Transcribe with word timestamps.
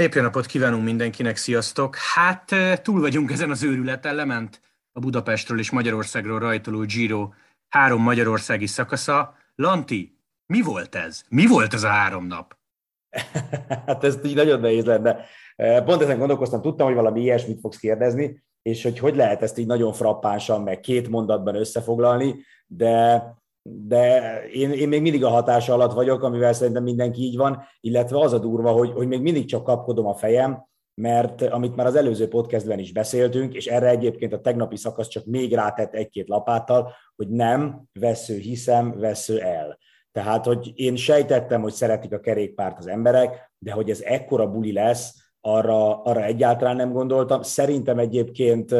Szép 0.00 0.14
jó 0.14 0.22
napot 0.22 0.46
kívánunk 0.46 0.84
mindenkinek, 0.84 1.36
sziasztok! 1.36 1.96
Hát 2.14 2.54
túl 2.82 3.00
vagyunk 3.00 3.30
ezen 3.30 3.50
az 3.50 3.62
őrületen, 3.62 4.14
lement 4.14 4.60
a 4.92 5.00
Budapestről 5.00 5.58
és 5.58 5.70
Magyarországról 5.70 6.38
rajtoló 6.38 6.80
Giro 6.80 7.28
három 7.68 8.02
magyarországi 8.02 8.66
szakasza. 8.66 9.34
Lanti, 9.54 10.18
mi 10.46 10.62
volt 10.62 10.94
ez? 10.94 11.22
Mi 11.28 11.46
volt 11.46 11.74
ez 11.74 11.82
a 11.82 11.88
három 11.88 12.26
nap? 12.26 12.56
hát 13.86 14.04
ez 14.04 14.18
így 14.24 14.34
nagyon 14.34 14.60
nehéz 14.60 14.84
lenne. 14.84 15.16
Pont 15.84 16.02
ezen 16.02 16.18
gondolkoztam, 16.18 16.60
tudtam, 16.60 16.86
hogy 16.86 16.96
valami 16.96 17.20
ilyesmit 17.20 17.60
fogsz 17.60 17.78
kérdezni, 17.78 18.42
és 18.62 18.82
hogy 18.82 18.98
hogy 18.98 19.16
lehet 19.16 19.42
ezt 19.42 19.58
így 19.58 19.66
nagyon 19.66 19.92
frappánsan, 19.92 20.62
meg 20.62 20.80
két 20.80 21.08
mondatban 21.08 21.54
összefoglalni, 21.54 22.34
de 22.66 23.22
de 23.62 24.42
én, 24.52 24.70
én 24.70 24.88
még 24.88 25.02
mindig 25.02 25.24
a 25.24 25.28
hatása 25.28 25.72
alatt 25.72 25.92
vagyok, 25.92 26.22
amivel 26.22 26.52
szerintem 26.52 26.82
mindenki 26.82 27.22
így 27.22 27.36
van, 27.36 27.62
illetve 27.80 28.18
az 28.18 28.32
a 28.32 28.38
durva, 28.38 28.70
hogy, 28.70 28.90
hogy 28.90 29.08
még 29.08 29.20
mindig 29.20 29.44
csak 29.44 29.64
kapkodom 29.64 30.06
a 30.06 30.14
fejem, 30.14 30.68
mert 30.94 31.42
amit 31.42 31.76
már 31.76 31.86
az 31.86 31.94
előző 31.94 32.28
podcastben 32.28 32.78
is 32.78 32.92
beszéltünk, 32.92 33.54
és 33.54 33.66
erre 33.66 33.88
egyébként 33.88 34.32
a 34.32 34.40
tegnapi 34.40 34.76
szakasz 34.76 35.08
csak 35.08 35.24
még 35.24 35.54
rátett 35.54 35.94
egy-két 35.94 36.28
lapáttal, 36.28 36.92
hogy 37.16 37.28
nem, 37.28 37.82
vesző 37.92 38.36
hiszem, 38.36 38.98
vesző 38.98 39.40
el. 39.40 39.78
Tehát, 40.12 40.44
hogy 40.44 40.72
én 40.74 40.96
sejtettem, 40.96 41.62
hogy 41.62 41.72
szeretik 41.72 42.12
a 42.12 42.20
kerékpárt 42.20 42.78
az 42.78 42.86
emberek, 42.86 43.52
de 43.58 43.72
hogy 43.72 43.90
ez 43.90 44.00
ekkora 44.00 44.46
buli 44.46 44.72
lesz, 44.72 45.14
arra, 45.40 46.02
arra 46.02 46.24
egyáltalán 46.24 46.76
nem 46.76 46.92
gondoltam. 46.92 47.42
Szerintem 47.42 47.98
egyébként 47.98 48.74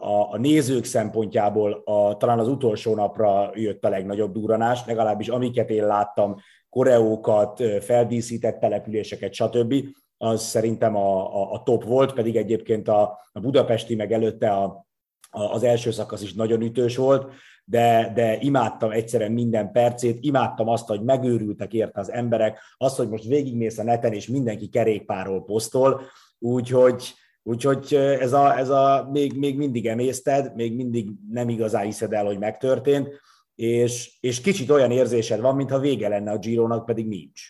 a, 0.00 0.32
a 0.32 0.38
nézők 0.38 0.84
szempontjából 0.84 1.82
a, 1.84 2.16
talán 2.16 2.38
az 2.38 2.48
utolsó 2.48 2.94
napra 2.94 3.50
jött 3.54 3.84
a 3.84 3.88
legnagyobb 3.88 4.32
duranás, 4.32 4.86
legalábbis 4.86 5.28
amiket 5.28 5.70
én 5.70 5.86
láttam, 5.86 6.36
koreókat, 6.68 7.62
feldíszített 7.80 8.60
településeket, 8.60 9.32
stb. 9.32 9.74
Az 10.16 10.42
szerintem 10.42 10.96
a, 10.96 11.40
a, 11.40 11.52
a 11.52 11.62
top 11.62 11.84
volt, 11.84 12.12
pedig 12.12 12.36
egyébként 12.36 12.88
a, 12.88 13.18
a 13.32 13.40
budapesti 13.40 13.94
meg 13.94 14.12
előtte 14.12 14.50
a, 14.50 14.86
a, 15.30 15.42
az 15.42 15.62
első 15.62 15.90
szakasz 15.90 16.22
is 16.22 16.34
nagyon 16.34 16.60
ütős 16.62 16.96
volt, 16.96 17.32
de, 17.64 18.12
de 18.14 18.36
imádtam 18.40 18.90
egyszerűen 18.90 19.32
minden 19.32 19.72
percét, 19.72 20.18
imádtam 20.20 20.68
azt, 20.68 20.86
hogy 20.86 21.02
megőrültek 21.02 21.72
érte 21.72 22.00
az 22.00 22.12
emberek, 22.12 22.60
azt, 22.76 22.96
hogy 22.96 23.08
most 23.08 23.24
végigmész 23.24 23.78
a 23.78 23.82
neten, 23.82 24.12
és 24.12 24.26
mindenki 24.28 24.68
kerékpáról 24.68 25.44
posztol, 25.44 26.02
úgyhogy 26.38 27.14
Úgyhogy 27.48 27.94
ez 27.94 28.32
a, 28.32 28.58
ez 28.58 28.68
a 28.68 29.08
még, 29.12 29.38
még 29.38 29.56
mindig 29.56 29.86
emészted, 29.86 30.54
még 30.54 30.74
mindig 30.74 31.08
nem 31.30 31.48
igazán 31.48 31.84
hiszed 31.84 32.12
el, 32.12 32.24
hogy 32.24 32.38
megtörtént, 32.38 33.08
és, 33.54 34.16
és 34.20 34.40
kicsit 34.40 34.70
olyan 34.70 34.90
érzésed 34.90 35.40
van, 35.40 35.56
mintha 35.56 35.78
vége 35.78 36.08
lenne 36.08 36.30
a 36.30 36.38
Gironak, 36.38 36.84
pedig 36.84 37.06
nincs. 37.06 37.42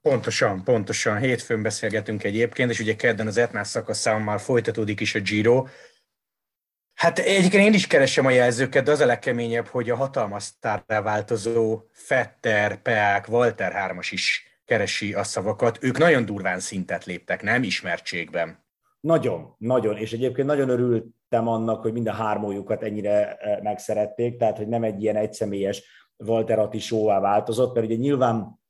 Pontosan, 0.00 0.64
pontosan. 0.64 1.18
Hétfőn 1.18 1.62
beszélgetünk 1.62 2.24
egyébként, 2.24 2.70
és 2.70 2.80
ugye 2.80 2.96
kedden 2.96 3.26
az 3.26 3.36
Etnás 3.36 3.68
szakaszán 3.68 4.22
már 4.22 4.40
folytatódik 4.40 5.00
is 5.00 5.14
a 5.14 5.20
Giro. 5.20 5.66
Hát 6.94 7.18
egyébként 7.18 7.64
én 7.64 7.74
is 7.74 7.86
keresem 7.86 8.26
a 8.26 8.30
jelzőket, 8.30 8.84
de 8.84 8.90
az 8.90 9.00
a 9.00 9.06
legkeményebb, 9.06 9.66
hogy 9.66 9.90
a 9.90 9.96
hatalmas 9.96 10.42
sztárrá 10.42 11.00
változó 11.00 11.82
Fetter, 11.90 12.82
Peák, 12.82 13.28
Walter 13.28 13.72
3-as 13.76 14.08
is 14.10 14.46
keresi 14.64 15.14
a 15.14 15.24
szavakat. 15.24 15.78
Ők 15.80 15.98
nagyon 15.98 16.24
durván 16.24 16.60
szintet 16.60 17.04
léptek, 17.04 17.42
nem 17.42 17.62
ismertségben. 17.62 18.61
Nagyon, 19.02 19.54
nagyon, 19.58 19.96
és 19.96 20.12
egyébként 20.12 20.46
nagyon 20.46 20.68
örültem 20.68 21.48
annak, 21.48 21.82
hogy 21.82 21.92
mind 21.92 22.08
a 22.08 22.12
hármójukat 22.12 22.82
ennyire 22.82 23.34
e, 23.34 23.62
megszerették, 23.62 24.36
tehát 24.36 24.56
hogy 24.56 24.68
nem 24.68 24.82
egy 24.82 25.02
ilyen 25.02 25.16
egyszemélyes 25.16 25.82
Walter 26.16 26.58
Atti 26.58 26.78
show 26.78 27.04
változott, 27.04 27.74
mert 27.74 27.86
ugye 27.86 27.96
nyilván 27.96 28.60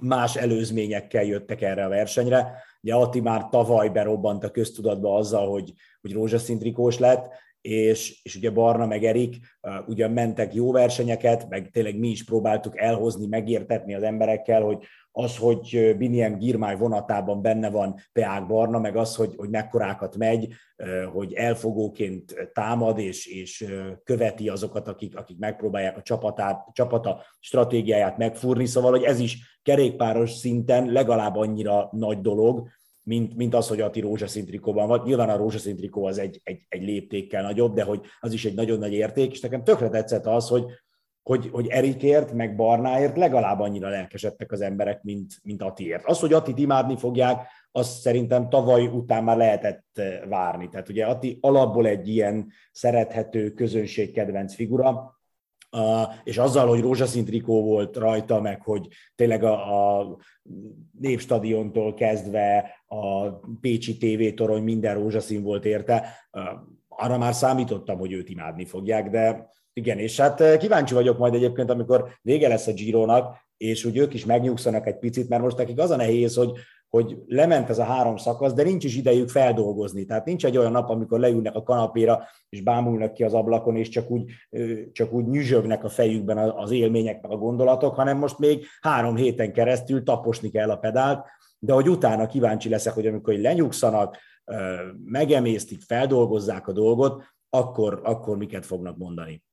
más 0.00 0.36
előzményekkel 0.36 1.24
jöttek 1.24 1.62
erre 1.62 1.84
a 1.84 1.88
versenyre. 1.88 2.62
Ugye 2.82 2.94
Atti 2.94 3.20
már 3.20 3.48
tavaly 3.48 3.88
berobbant 3.88 4.44
a 4.44 4.50
köztudatba 4.50 5.16
azzal, 5.16 5.50
hogy, 5.50 5.72
hogy 6.00 6.12
rózsaszín 6.12 6.58
trikós 6.58 6.98
lett, 6.98 7.32
és, 7.66 8.20
és 8.22 8.36
ugye 8.36 8.50
Barna 8.50 8.86
meg 8.86 9.04
Erik 9.04 9.36
uh, 9.62 9.88
ugyan 9.88 10.10
mentek 10.10 10.54
jó 10.54 10.72
versenyeket, 10.72 11.48
meg 11.48 11.70
tényleg 11.70 11.98
mi 11.98 12.08
is 12.08 12.24
próbáltuk 12.24 12.78
elhozni, 12.78 13.26
megértetni 13.26 13.94
az 13.94 14.02
emberekkel, 14.02 14.62
hogy 14.62 14.84
az, 15.18 15.36
hogy 15.36 15.94
Biniem 15.98 16.38
Girmály 16.38 16.76
vonatában 16.76 17.42
benne 17.42 17.70
van 17.70 17.94
Peák 18.12 18.46
Barna, 18.46 18.78
meg 18.78 18.96
az, 18.96 19.16
hogy, 19.16 19.34
hogy 19.36 19.48
mekkorákat 19.48 20.16
megy, 20.16 20.52
hogy 21.12 21.32
elfogóként 21.32 22.50
támad 22.52 22.98
és, 22.98 23.26
és 23.26 23.66
követi 24.04 24.48
azokat, 24.48 24.88
akik, 24.88 25.16
akik 25.16 25.38
megpróbálják 25.38 25.96
a 25.96 26.02
csapatát, 26.02 26.66
csapata 26.72 27.22
stratégiáját 27.40 28.16
megfúrni, 28.16 28.66
szóval, 28.66 28.90
hogy 28.90 29.02
ez 29.02 29.18
is 29.18 29.60
kerékpáros 29.62 30.30
szinten 30.30 30.92
legalább 30.92 31.36
annyira 31.36 31.88
nagy 31.92 32.20
dolog, 32.20 32.68
mint, 33.06 33.36
mint 33.36 33.54
az, 33.54 33.68
hogy 33.68 33.80
Ati 33.80 34.00
rózsaszín 34.00 34.46
trikóban 34.46 34.88
van. 34.88 35.02
Nyilván 35.04 35.28
a 35.28 35.36
rózsaszín 35.36 35.76
trikó 35.76 36.04
az 36.04 36.18
egy, 36.18 36.40
egy, 36.44 36.66
egy 36.68 36.82
léptékkel 36.82 37.42
nagyobb, 37.42 37.74
de 37.74 37.82
hogy 37.82 38.00
az 38.20 38.32
is 38.32 38.44
egy 38.44 38.54
nagyon 38.54 38.78
nagy 38.78 38.92
érték, 38.92 39.32
és 39.32 39.40
nekem 39.40 39.64
tökre 39.64 39.88
tetszett 39.88 40.26
az, 40.26 40.48
hogy, 40.48 40.64
hogy, 41.22 41.48
hogy 41.52 41.66
Erikért, 41.66 42.32
meg 42.32 42.56
Barnáért 42.56 43.16
legalább 43.16 43.60
annyira 43.60 43.88
lelkesedtek 43.88 44.52
az 44.52 44.60
emberek, 44.60 45.02
mint, 45.02 45.32
mint 45.42 45.62
Atiért. 45.62 46.04
Az, 46.04 46.20
hogy 46.20 46.32
Atit 46.32 46.58
imádni 46.58 46.96
fogják, 46.96 47.48
azt 47.72 48.00
szerintem 48.00 48.48
tavaly 48.48 48.86
után 48.86 49.24
már 49.24 49.36
lehetett 49.36 49.86
eh, 49.92 50.20
várni. 50.28 50.68
Tehát 50.68 50.88
ugye 50.88 51.06
Ati 51.06 51.38
alapból 51.40 51.86
egy 51.86 52.08
ilyen 52.08 52.52
szerethető 52.72 53.50
közönségkedvenc 53.50 54.54
figura, 54.54 55.15
és 56.24 56.38
azzal, 56.38 56.68
hogy 56.68 56.80
rózsaszín 56.80 57.24
trikó 57.24 57.62
volt 57.62 57.96
rajta, 57.96 58.40
meg 58.40 58.62
hogy 58.62 58.88
tényleg 59.14 59.44
a, 59.44 59.98
a 59.98 60.16
Népstadiontól 61.00 61.94
kezdve 61.94 62.74
a 62.86 63.26
Pécsi 63.60 63.96
TV 63.96 64.34
torony 64.34 64.62
minden 64.62 64.94
rózsaszín 64.94 65.42
volt 65.42 65.64
érte, 65.64 66.08
arra 66.88 67.18
már 67.18 67.34
számítottam, 67.34 67.98
hogy 67.98 68.12
őt 68.12 68.28
imádni 68.28 68.64
fogják, 68.64 69.10
de 69.10 69.48
igen, 69.72 69.98
és 69.98 70.20
hát 70.20 70.58
kíváncsi 70.58 70.94
vagyok 70.94 71.18
majd 71.18 71.34
egyébként, 71.34 71.70
amikor 71.70 72.08
vége 72.22 72.48
lesz 72.48 72.66
a 72.66 72.72
Gironak, 72.72 73.36
és 73.56 73.84
úgy 73.84 73.96
ők 73.96 74.14
is 74.14 74.24
megnyugszanak 74.24 74.86
egy 74.86 74.98
picit, 74.98 75.28
mert 75.28 75.42
most 75.42 75.56
nekik 75.56 75.78
az 75.78 75.90
a 75.90 75.96
nehéz, 75.96 76.36
hogy, 76.36 76.52
hogy 76.96 77.16
lement 77.26 77.70
ez 77.70 77.78
a 77.78 77.84
három 77.84 78.16
szakasz, 78.16 78.52
de 78.52 78.62
nincs 78.62 78.84
is 78.84 78.96
idejük 78.96 79.28
feldolgozni. 79.28 80.04
Tehát 80.04 80.24
nincs 80.24 80.44
egy 80.44 80.56
olyan 80.56 80.72
nap, 80.72 80.90
amikor 80.90 81.20
leülnek 81.20 81.54
a 81.54 81.62
kanapéra, 81.62 82.22
és 82.48 82.62
bámulnak 82.62 83.12
ki 83.12 83.24
az 83.24 83.34
ablakon, 83.34 83.76
és 83.76 83.88
csak 83.88 84.10
úgy, 84.10 84.24
csak 84.92 85.12
úgy 85.12 85.26
nyüzsögnek 85.26 85.84
a 85.84 85.88
fejükben 85.88 86.38
az 86.38 86.70
élmények, 86.70 87.22
meg 87.22 87.30
a 87.30 87.36
gondolatok, 87.36 87.94
hanem 87.94 88.18
most 88.18 88.38
még 88.38 88.66
három 88.80 89.16
héten 89.16 89.52
keresztül 89.52 90.02
taposni 90.02 90.48
kell 90.48 90.70
a 90.70 90.76
pedált, 90.76 91.24
de 91.58 91.72
hogy 91.72 91.88
utána 91.88 92.26
kíváncsi 92.26 92.68
leszek, 92.68 92.92
hogy 92.92 93.06
amikor 93.06 93.34
lenyugszanak, 93.34 94.16
megemésztik, 95.04 95.80
feldolgozzák 95.80 96.68
a 96.68 96.72
dolgot, 96.72 97.22
akkor, 97.50 98.00
akkor 98.04 98.36
miket 98.36 98.66
fognak 98.66 98.96
mondani. 98.96 99.45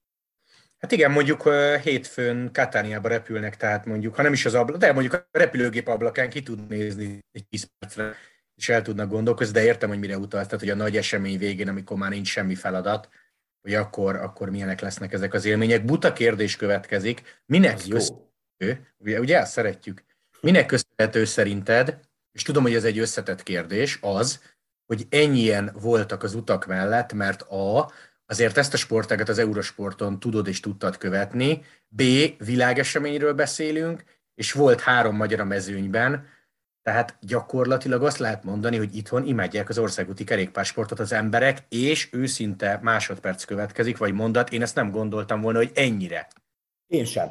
Hát 0.84 0.92
igen, 0.92 1.12
mondjuk 1.12 1.50
hétfőn 1.84 2.52
Katániába 2.52 3.08
repülnek, 3.08 3.58
tehát 3.58 3.86
mondjuk, 3.86 4.16
ha 4.16 4.22
nem 4.22 4.34
is 4.34 4.46
az 4.46 4.54
ablak, 4.54 4.78
de 4.78 4.92
mondjuk 4.92 5.14
a 5.14 5.28
repülőgép 5.32 5.88
ablakán 5.88 6.30
ki 6.30 6.44
tud 6.44 6.68
nézni 6.68 7.20
egy 7.32 7.46
10 7.48 7.70
percre, 7.80 8.16
és 8.56 8.70
el 8.70 8.82
tudnak 8.82 9.10
gondolkozni, 9.10 9.54
de 9.54 9.64
értem, 9.64 9.90
hogy 9.90 10.00
mire 10.00 10.18
utalsz, 10.18 10.46
tehát 10.46 10.60
hogy 10.60 10.70
a 10.70 10.76
nagy 10.76 10.98
esemény 10.98 11.38
végén, 11.38 11.68
amikor 11.68 11.98
már 11.98 12.10
nincs 12.10 12.28
semmi 12.28 12.56
feladat, 12.56 13.10
hogy 13.62 13.74
akkor, 13.74 14.16
akkor 14.16 14.50
milyenek 14.50 14.82
lesznek 14.82 15.14
ezek 15.14 15.34
az 15.34 15.46
élmények. 15.46 15.86
Buta 15.86 16.14
kérdés 16.14 16.56
következik. 16.56 17.42
Minek 17.46 17.76
az 17.76 17.88
köszönhető, 17.88 18.88
ugye, 18.98 19.20
ugye 19.20 19.40
ezt 19.40 19.52
szeretjük, 19.52 20.04
minek 20.42 20.66
köszönhető 20.66 21.26
szerinted, 21.26 22.00
és 22.32 22.42
tudom, 22.42 22.64
hogy 22.64 22.76
ez 22.76 22.84
egy 22.84 23.00
összetett 23.00 23.44
kérdés, 23.44 23.98
az, 24.02 24.42
hogy 24.86 25.06
ennyien 25.10 25.76
voltak 25.82 26.24
az 26.24 26.34
utak 26.34 26.66
mellett, 26.66 27.14
mert 27.14 27.42
A, 27.42 27.92
azért 28.34 28.58
ezt 28.58 28.74
a 28.74 28.78
sportágat 28.78 29.30
az 29.30 29.38
Eurosporton 29.38 30.20
tudod 30.20 30.48
és 30.48 30.60
tudtad 30.60 30.98
követni. 30.98 31.62
B. 31.88 32.02
Világeseményről 32.38 33.34
beszélünk, 33.34 34.04
és 34.36 34.52
volt 34.52 34.82
három 34.82 35.16
magyar 35.16 35.40
a 35.40 35.44
mezőnyben, 35.46 36.26
tehát 36.82 37.18
gyakorlatilag 37.22 38.04
azt 38.04 38.18
lehet 38.18 38.44
mondani, 38.44 38.78
hogy 38.78 38.96
itthon 38.96 39.26
imádják 39.26 39.70
az 39.70 39.78
országúti 39.78 40.24
kerékpársportot 40.24 41.00
az 41.00 41.12
emberek, 41.12 41.66
és 41.70 42.10
őszinte 42.12 42.80
másodperc 42.82 43.44
következik, 43.44 43.98
vagy 43.98 44.14
mondat, 44.14 44.52
én 44.52 44.62
ezt 44.62 44.76
nem 44.76 44.92
gondoltam 44.92 45.42
volna, 45.42 45.58
hogy 45.58 45.72
ennyire. 45.74 46.28
Én 46.88 47.06
sem. 47.06 47.30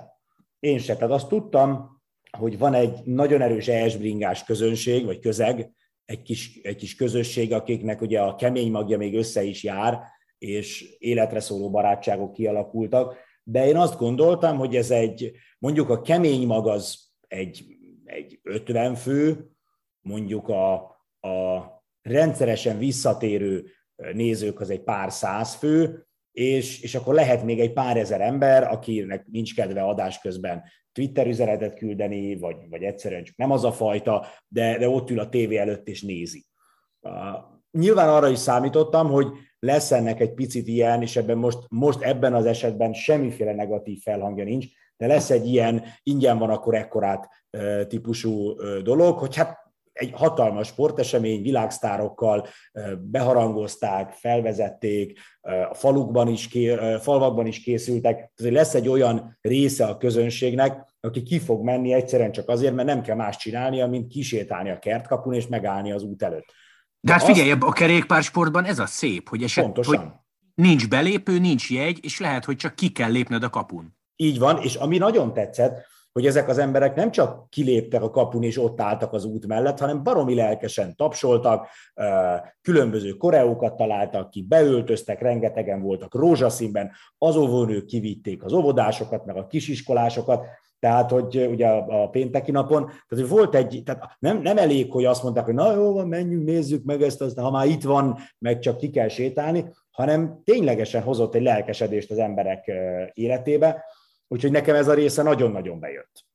Én 0.58 0.78
sem. 0.78 0.96
Tehát 0.96 1.12
azt 1.12 1.28
tudtam, 1.28 2.00
hogy 2.38 2.58
van 2.58 2.74
egy 2.74 3.04
nagyon 3.04 3.40
erős 3.40 3.68
ES 3.68 4.44
közönség, 4.44 5.04
vagy 5.04 5.18
közeg, 5.18 5.70
egy 6.04 6.22
kis, 6.22 6.60
egy 6.62 6.76
kis 6.76 6.94
közösség, 6.94 7.52
akiknek 7.52 8.00
ugye 8.00 8.20
a 8.20 8.34
kemény 8.34 8.70
magja 8.70 8.96
még 8.96 9.16
össze 9.16 9.42
is 9.42 9.62
jár, 9.62 10.00
és 10.42 10.96
életre 10.98 11.40
szóló 11.40 11.70
barátságok 11.70 12.32
kialakultak, 12.32 13.16
de 13.42 13.66
én 13.66 13.76
azt 13.76 13.98
gondoltam, 13.98 14.56
hogy 14.56 14.76
ez 14.76 14.90
egy, 14.90 15.32
mondjuk 15.58 15.88
a 15.88 16.00
kemény 16.00 16.46
mag 16.46 16.66
az 16.66 17.10
egy, 17.28 17.64
egy 18.04 18.40
50 18.42 18.94
fő, 18.94 19.50
mondjuk 20.00 20.48
a, 20.48 20.74
a 21.20 21.66
rendszeresen 22.02 22.78
visszatérő 22.78 23.66
nézők 24.12 24.60
az 24.60 24.70
egy 24.70 24.82
pár 24.82 25.12
száz 25.12 25.54
fő, 25.54 26.06
és, 26.32 26.82
és 26.82 26.94
akkor 26.94 27.14
lehet 27.14 27.44
még 27.44 27.60
egy 27.60 27.72
pár 27.72 27.96
ezer 27.96 28.20
ember, 28.20 28.62
akinek 28.62 29.26
nincs 29.26 29.54
kedve 29.54 29.82
adás 29.82 30.18
közben 30.18 30.62
Twitter 30.92 31.26
üzenetet 31.26 31.78
küldeni, 31.78 32.38
vagy, 32.38 32.56
vagy 32.70 32.82
egyszerűen 32.82 33.24
csak 33.24 33.36
nem 33.36 33.50
az 33.50 33.64
a 33.64 33.72
fajta, 33.72 34.26
de, 34.48 34.78
de 34.78 34.88
ott 34.88 35.10
ül 35.10 35.18
a 35.18 35.28
tévé 35.28 35.56
előtt 35.56 35.88
és 35.88 36.02
nézi. 36.02 36.46
Uh, 37.00 37.12
nyilván 37.70 38.08
arra 38.08 38.28
is 38.28 38.38
számítottam, 38.38 39.10
hogy 39.10 39.26
lesz 39.66 39.92
ennek 39.92 40.20
egy 40.20 40.34
picit 40.34 40.66
ilyen, 40.66 41.02
és 41.02 41.16
ebben 41.16 41.38
most, 41.38 41.58
most 41.68 42.02
ebben 42.02 42.34
az 42.34 42.46
esetben 42.46 42.92
semmiféle 42.92 43.54
negatív 43.54 44.00
felhangja 44.02 44.44
nincs, 44.44 44.66
de 44.96 45.06
lesz 45.06 45.30
egy 45.30 45.46
ilyen 45.46 45.82
ingyen 46.02 46.38
van 46.38 46.50
akkor 46.50 46.74
ekkorát 46.74 47.28
típusú 47.88 48.54
dolog, 48.82 49.18
hogy 49.18 49.36
hát 49.36 49.60
egy 49.92 50.10
hatalmas 50.14 50.66
sportesemény, 50.66 51.42
világsztárokkal 51.42 52.46
beharangozták, 52.98 54.12
felvezették, 54.12 55.18
a 55.70 55.74
falukban 55.74 56.28
is, 56.28 56.48
falvakban 57.00 57.46
is 57.46 57.60
készültek, 57.60 58.32
tehát 58.34 58.52
lesz 58.52 58.74
egy 58.74 58.88
olyan 58.88 59.38
része 59.40 59.86
a 59.86 59.96
közönségnek, 59.96 60.84
aki 61.00 61.22
ki 61.22 61.38
fog 61.38 61.64
menni 61.64 61.92
egyszerűen 61.92 62.32
csak 62.32 62.48
azért, 62.48 62.74
mert 62.74 62.88
nem 62.88 63.02
kell 63.02 63.16
más 63.16 63.36
csinálnia, 63.36 63.86
mint 63.86 64.12
kisétálni 64.12 64.70
a 64.70 64.78
kertkapun 64.78 65.34
és 65.34 65.46
megállni 65.46 65.92
az 65.92 66.02
út 66.02 66.22
előtt. 66.22 66.52
De 67.04 67.12
hát 67.12 67.22
figyelj, 67.22 67.50
azt... 67.50 67.62
a 67.62 67.72
kerékpársportban 67.72 68.64
ez 68.64 68.78
a 68.78 68.86
szép, 68.86 69.28
hogy, 69.28 69.42
eset, 69.42 69.64
Pontosan. 69.64 69.96
hogy 69.96 70.08
nincs 70.54 70.88
belépő, 70.88 71.38
nincs 71.38 71.70
jegy, 71.70 71.98
és 72.02 72.20
lehet, 72.20 72.44
hogy 72.44 72.56
csak 72.56 72.74
ki 72.74 72.88
kell 72.88 73.10
lépned 73.10 73.42
a 73.42 73.50
kapun. 73.50 73.96
Így 74.16 74.38
van, 74.38 74.58
és 74.58 74.74
ami 74.74 74.98
nagyon 74.98 75.32
tetszett, 75.32 75.86
hogy 76.12 76.26
ezek 76.26 76.48
az 76.48 76.58
emberek 76.58 76.94
nem 76.94 77.10
csak 77.10 77.50
kiléptek 77.50 78.02
a 78.02 78.10
kapun 78.10 78.42
és 78.42 78.58
ott 78.58 78.80
álltak 78.80 79.12
az 79.12 79.24
út 79.24 79.46
mellett, 79.46 79.78
hanem 79.78 80.02
baromi 80.02 80.34
lelkesen 80.34 80.96
tapsoltak, 80.96 81.68
különböző 82.60 83.10
koreókat 83.10 83.76
találtak 83.76 84.30
ki, 84.30 84.42
beöltöztek, 84.42 85.20
rengetegen 85.20 85.82
voltak 85.82 86.14
rózsaszínben, 86.14 86.90
az 87.18 87.36
óvónők 87.36 87.84
kivitték 87.84 88.44
az 88.44 88.52
óvodásokat, 88.52 89.24
meg 89.24 89.36
a 89.36 89.46
kisiskolásokat, 89.46 90.46
tehát, 90.82 91.10
hogy 91.10 91.46
ugye 91.50 91.68
a, 91.68 92.08
pénteki 92.08 92.50
napon, 92.50 92.84
tehát 92.84 93.06
hogy 93.08 93.28
volt 93.28 93.54
egy, 93.54 93.82
tehát 93.84 94.16
nem, 94.18 94.38
nem 94.42 94.58
elég, 94.58 94.92
hogy 94.92 95.04
azt 95.04 95.22
mondták, 95.22 95.44
hogy 95.44 95.54
na 95.54 95.74
jó, 95.74 95.92
van, 95.92 96.08
menjünk, 96.08 96.44
nézzük 96.44 96.84
meg 96.84 97.02
ezt, 97.02 97.20
aztán 97.20 97.44
ha 97.44 97.50
már 97.50 97.66
itt 97.66 97.82
van, 97.82 98.18
meg 98.38 98.58
csak 98.58 98.76
ki 98.76 98.90
kell 98.90 99.08
sétálni, 99.08 99.64
hanem 99.90 100.42
ténylegesen 100.44 101.02
hozott 101.02 101.34
egy 101.34 101.42
lelkesedést 101.42 102.10
az 102.10 102.18
emberek 102.18 102.70
életébe, 103.12 103.84
úgyhogy 104.28 104.50
nekem 104.50 104.74
ez 104.74 104.88
a 104.88 104.94
része 104.94 105.22
nagyon-nagyon 105.22 105.80
bejött. 105.80 106.26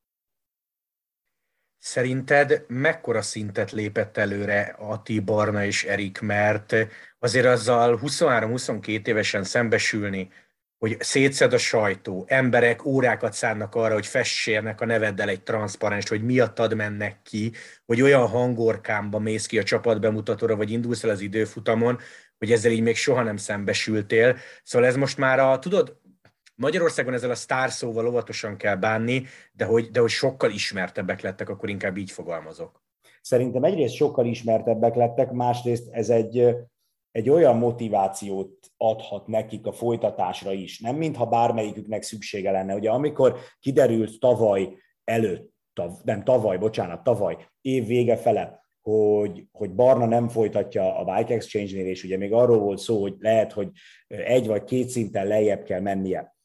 Szerinted 1.78 2.66
mekkora 2.68 3.22
szintet 3.22 3.72
lépett 3.72 4.18
előre 4.18 4.76
Ati, 4.80 5.20
Barna 5.20 5.66
és 5.66 5.84
Erik, 5.84 6.20
mert 6.20 6.76
azért 7.20 7.46
azzal 7.46 8.00
23-22 8.04 9.08
évesen 9.08 9.44
szembesülni, 9.44 10.30
hogy 10.78 10.98
szétszed 11.00 11.54
a 11.54 11.58
sajtó, 11.58 12.26
emberek 12.28 12.86
órákat 12.86 13.34
szánnak 13.34 13.76
arra, 13.76 13.94
hogy 13.94 14.06
fessérnek 14.06 14.82
a 14.82 14.86
neveddel 14.86 15.30
egy 15.30 15.44
transzparens, 15.44 16.10
hogy 16.10 16.24
miattad 16.24 16.76
mennek 16.76 17.22
ki, 17.24 17.52
hogy 17.86 18.02
olyan 18.02 18.28
hangorkámba 18.28 19.20
mész 19.20 19.46
ki 19.46 19.60
a 19.60 19.64
csapatbemutatóra, 19.64 20.56
vagy 20.56 20.72
indulsz 20.72 21.04
el 21.04 21.10
az 21.10 21.22
időfutamon, 21.22 22.00
hogy 22.38 22.52
ezzel 22.52 22.72
így 22.72 22.82
még 22.82 22.96
soha 22.96 23.24
nem 23.24 23.38
szembesültél. 23.38 24.38
Szóval 24.64 24.88
ez 24.88 24.96
most 24.96 25.18
már 25.18 25.40
a, 25.40 25.60
tudod, 25.60 25.98
Magyarországon 26.56 27.14
ezzel 27.14 27.30
a 27.30 27.36
sztár 27.36 27.72
szóval 27.72 28.08
óvatosan 28.08 28.58
kell 28.58 28.76
bánni, 28.76 29.24
de 29.52 29.66
hogy, 29.66 29.90
de 29.92 30.00
hogy 30.00 30.10
sokkal 30.10 30.52
ismertebbek 30.52 31.22
lettek, 31.22 31.50
akkor 31.50 31.70
inkább 31.70 31.98
így 31.98 32.12
fogalmazok. 32.12 32.84
Szerintem 33.22 33.64
egyrészt 33.64 33.96
sokkal 33.96 34.26
ismertebbek 34.26 34.96
lettek, 34.96 35.32
másrészt 35.32 35.88
ez 35.92 36.10
egy, 36.10 36.56
egy 37.18 37.30
olyan 37.30 37.58
motivációt 37.58 38.72
adhat 38.78 39.28
nekik 39.28 39.66
a 39.66 39.72
folytatásra 39.72 40.52
is, 40.52 40.80
nem 40.80 40.96
mintha 40.96 41.26
bármelyiküknek 41.26 42.02
szüksége 42.02 42.52
lenne. 42.52 42.76
Ugye 42.76 42.90
amikor 42.90 43.38
kiderült 43.60 44.20
tavaly 44.20 44.78
előtt, 45.04 45.54
tav, 45.74 45.92
nem 46.04 46.24
tavaly, 46.24 46.58
bocsánat, 46.58 47.04
tavaly, 47.04 47.38
év 47.62 47.86
vége 47.86 48.18
fele, 48.18 48.62
hogy, 48.82 49.46
hogy 49.52 49.72
Barna 49.72 50.06
nem 50.06 50.28
folytatja 50.28 50.98
a 50.98 51.04
Bike 51.04 51.34
Exchange-nél, 51.34 51.86
és 51.86 52.04
ugye 52.04 52.18
még 52.18 52.34
arról 52.34 52.60
volt 52.60 52.80
szó, 52.80 53.02
hogy 53.02 53.16
lehet, 53.20 53.52
hogy 53.52 53.70
egy 54.08 54.48
vagy 54.48 54.64
két 54.64 54.90
szinten 54.90 55.28
lejjebb 55.28 55.64
kell 55.64 55.82
mennie, 55.82 56.36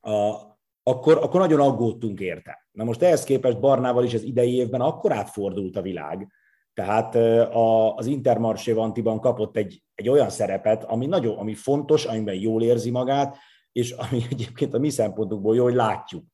a, 0.00 0.34
akkor, 0.82 1.16
akkor 1.16 1.40
nagyon 1.40 1.60
aggódtunk 1.60 2.20
érte. 2.20 2.68
Na 2.72 2.84
most 2.84 3.02
ehhez 3.02 3.24
képest 3.24 3.60
Barnával 3.60 4.04
is 4.04 4.14
az 4.14 4.22
idei 4.22 4.54
évben 4.54 4.80
akkor 4.80 5.12
átfordult 5.12 5.76
a 5.76 5.82
világ, 5.82 6.32
tehát 6.78 7.14
az 7.96 8.06
Intermarché 8.06 8.72
Vantiban 8.72 9.20
kapott 9.20 9.56
egy, 9.56 9.82
egy 9.94 10.08
olyan 10.08 10.30
szerepet, 10.30 10.84
ami 10.84 11.06
nagyon, 11.06 11.38
ami 11.38 11.54
fontos, 11.54 12.04
amiben 12.04 12.34
jól 12.34 12.62
érzi 12.62 12.90
magát, 12.90 13.36
és 13.72 13.90
ami 13.90 14.22
egyébként 14.30 14.74
a 14.74 14.78
mi 14.78 14.90
szempontunkból 14.90 15.56
jó, 15.56 15.62
hogy 15.62 15.74
látjuk. 15.74 16.24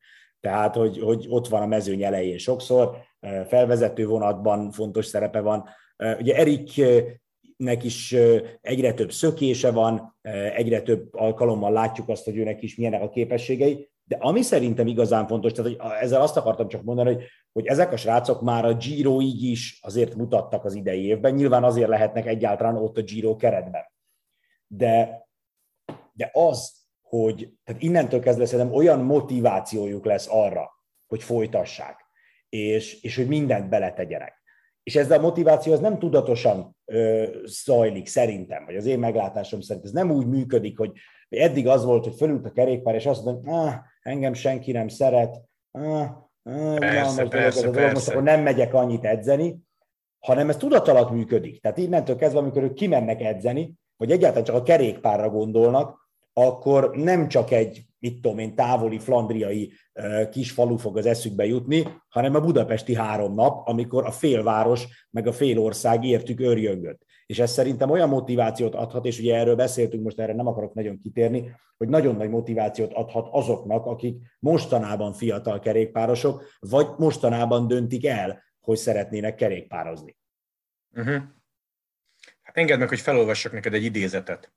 Tehát, 0.40 0.74
hogy, 0.74 0.98
hogy 0.98 1.26
ott 1.28 1.48
van 1.48 1.62
a 1.62 1.66
mezőny 1.66 2.02
elején 2.02 2.38
sokszor, 2.38 2.96
felvezető 3.46 4.06
vonatban 4.06 4.70
fontos 4.70 5.06
szerepe 5.06 5.40
van. 5.40 5.68
Ugye 6.18 6.36
Eriknek 6.36 7.84
is 7.84 8.16
egyre 8.60 8.94
több 8.94 9.12
szökése 9.12 9.70
van, 9.70 10.16
egyre 10.54 10.82
több 10.82 11.14
alkalommal 11.14 11.72
látjuk 11.72 12.08
azt, 12.08 12.24
hogy 12.24 12.36
őnek 12.36 12.62
is 12.62 12.76
milyenek 12.76 13.02
a 13.02 13.08
képességei, 13.08 13.88
de 14.04 14.16
ami 14.20 14.42
szerintem 14.42 14.86
igazán 14.86 15.26
fontos, 15.26 15.52
tehát 15.52 15.70
hogy 15.70 15.90
ezzel 16.00 16.20
azt 16.20 16.36
akartam 16.36 16.68
csak 16.68 16.82
mondani, 16.82 17.14
hogy, 17.14 17.24
hogy 17.52 17.66
ezek 17.66 17.92
a 17.92 17.96
srácok 17.96 18.42
már 18.42 18.64
a 18.64 18.74
Giro-ig 18.74 19.42
is 19.42 19.78
azért 19.82 20.14
mutattak 20.14 20.64
az 20.64 20.74
idei 20.74 21.04
évben, 21.04 21.34
nyilván 21.34 21.64
azért 21.64 21.88
lehetnek 21.88 22.26
egyáltalán 22.26 22.76
ott 22.76 22.96
a 22.96 23.02
Giro 23.02 23.36
keretben. 23.36 23.82
De, 24.66 25.26
de 26.12 26.30
az, 26.32 26.72
hogy 27.02 27.52
tehát 27.64 27.82
innentől 27.82 28.20
kezdve 28.20 28.46
szerintem 28.46 28.74
olyan 28.74 29.00
motivációjuk 29.00 30.04
lesz 30.04 30.28
arra, 30.30 30.70
hogy 31.06 31.22
folytassák, 31.22 32.00
és, 32.48 33.02
és 33.02 33.16
hogy 33.16 33.26
mindent 33.26 33.68
beletegyenek. 33.68 34.42
És 34.82 34.96
ez 34.96 35.10
a 35.10 35.20
motiváció 35.20 35.72
az 35.72 35.80
nem 35.80 35.98
tudatosan 35.98 36.76
ö, 36.84 37.26
zajlik 37.44 38.06
szerintem, 38.06 38.64
vagy 38.64 38.76
az 38.76 38.86
én 38.86 38.98
meglátásom 38.98 39.60
szerint 39.60 39.84
ez 39.84 39.90
nem 39.90 40.10
úgy 40.10 40.26
működik, 40.26 40.78
hogy 40.78 40.92
eddig 41.28 41.68
az 41.68 41.84
volt, 41.84 42.04
hogy 42.04 42.14
fölült 42.14 42.46
a 42.46 42.52
kerékpár, 42.52 42.94
és 42.94 43.06
azt 43.06 43.24
mondta, 43.24 43.50
ah, 43.50 43.74
engem 44.04 44.32
senki 44.32 44.72
nem 44.72 44.88
szeret, 44.88 45.40
ah, 45.70 46.08
ah, 46.42 46.78
persze, 46.78 47.28
persze, 47.28 47.70
dolog, 47.70 47.92
most 47.92 48.08
akkor 48.08 48.22
nem 48.22 48.42
megyek 48.42 48.74
annyit 48.74 49.04
edzeni, 49.04 49.62
hanem 50.18 50.48
ez 50.48 50.56
tudat 50.56 50.88
alatt 50.88 51.10
működik. 51.10 51.60
Tehát 51.60 51.78
innentől 51.78 52.16
kezdve, 52.16 52.38
amikor 52.38 52.62
ők 52.62 52.74
kimennek 52.74 53.20
edzeni, 53.20 53.74
vagy 53.96 54.10
egyáltalán 54.10 54.44
csak 54.44 54.56
a 54.56 54.62
kerékpárra 54.62 55.30
gondolnak, 55.30 56.02
akkor 56.32 56.96
nem 56.96 57.28
csak 57.28 57.50
egy, 57.50 57.82
mit 57.98 58.20
tudom 58.20 58.38
én, 58.38 58.54
távoli 58.54 58.98
flandriai 58.98 59.72
kis 60.30 60.50
falu 60.50 60.76
fog 60.76 60.96
az 60.96 61.06
eszükbe 61.06 61.46
jutni, 61.46 61.84
hanem 62.08 62.34
a 62.34 62.40
budapesti 62.40 62.94
három 62.94 63.34
nap, 63.34 63.68
amikor 63.68 64.04
a 64.04 64.10
félváros 64.10 65.06
meg 65.10 65.26
a 65.26 65.32
fél 65.32 65.58
ország 65.58 66.04
értük 66.04 66.40
örjöngött. 66.40 67.03
És 67.26 67.38
ez 67.38 67.50
szerintem 67.50 67.90
olyan 67.90 68.08
motivációt 68.08 68.74
adhat, 68.74 69.04
és 69.04 69.18
ugye 69.18 69.36
erről 69.36 69.56
beszéltünk, 69.56 70.02
most 70.02 70.20
erre 70.20 70.34
nem 70.34 70.46
akarok 70.46 70.74
nagyon 70.74 70.98
kitérni, 70.98 71.56
hogy 71.76 71.88
nagyon 71.88 72.16
nagy 72.16 72.30
motivációt 72.30 72.92
adhat 72.92 73.28
azoknak, 73.30 73.86
akik 73.86 74.22
mostanában 74.38 75.12
fiatal 75.12 75.58
kerékpárosok, 75.58 76.44
vagy 76.58 76.86
mostanában 76.96 77.66
döntik 77.66 78.06
el, 78.06 78.42
hogy 78.60 78.76
szeretnének 78.76 79.34
kerékpározni. 79.34 80.16
Uh-huh. 80.90 81.22
Engedd 82.42 82.78
meg, 82.78 82.88
hogy 82.88 83.00
felolvassak 83.00 83.52
neked 83.52 83.74
egy 83.74 83.84
idézetet. 83.84 84.52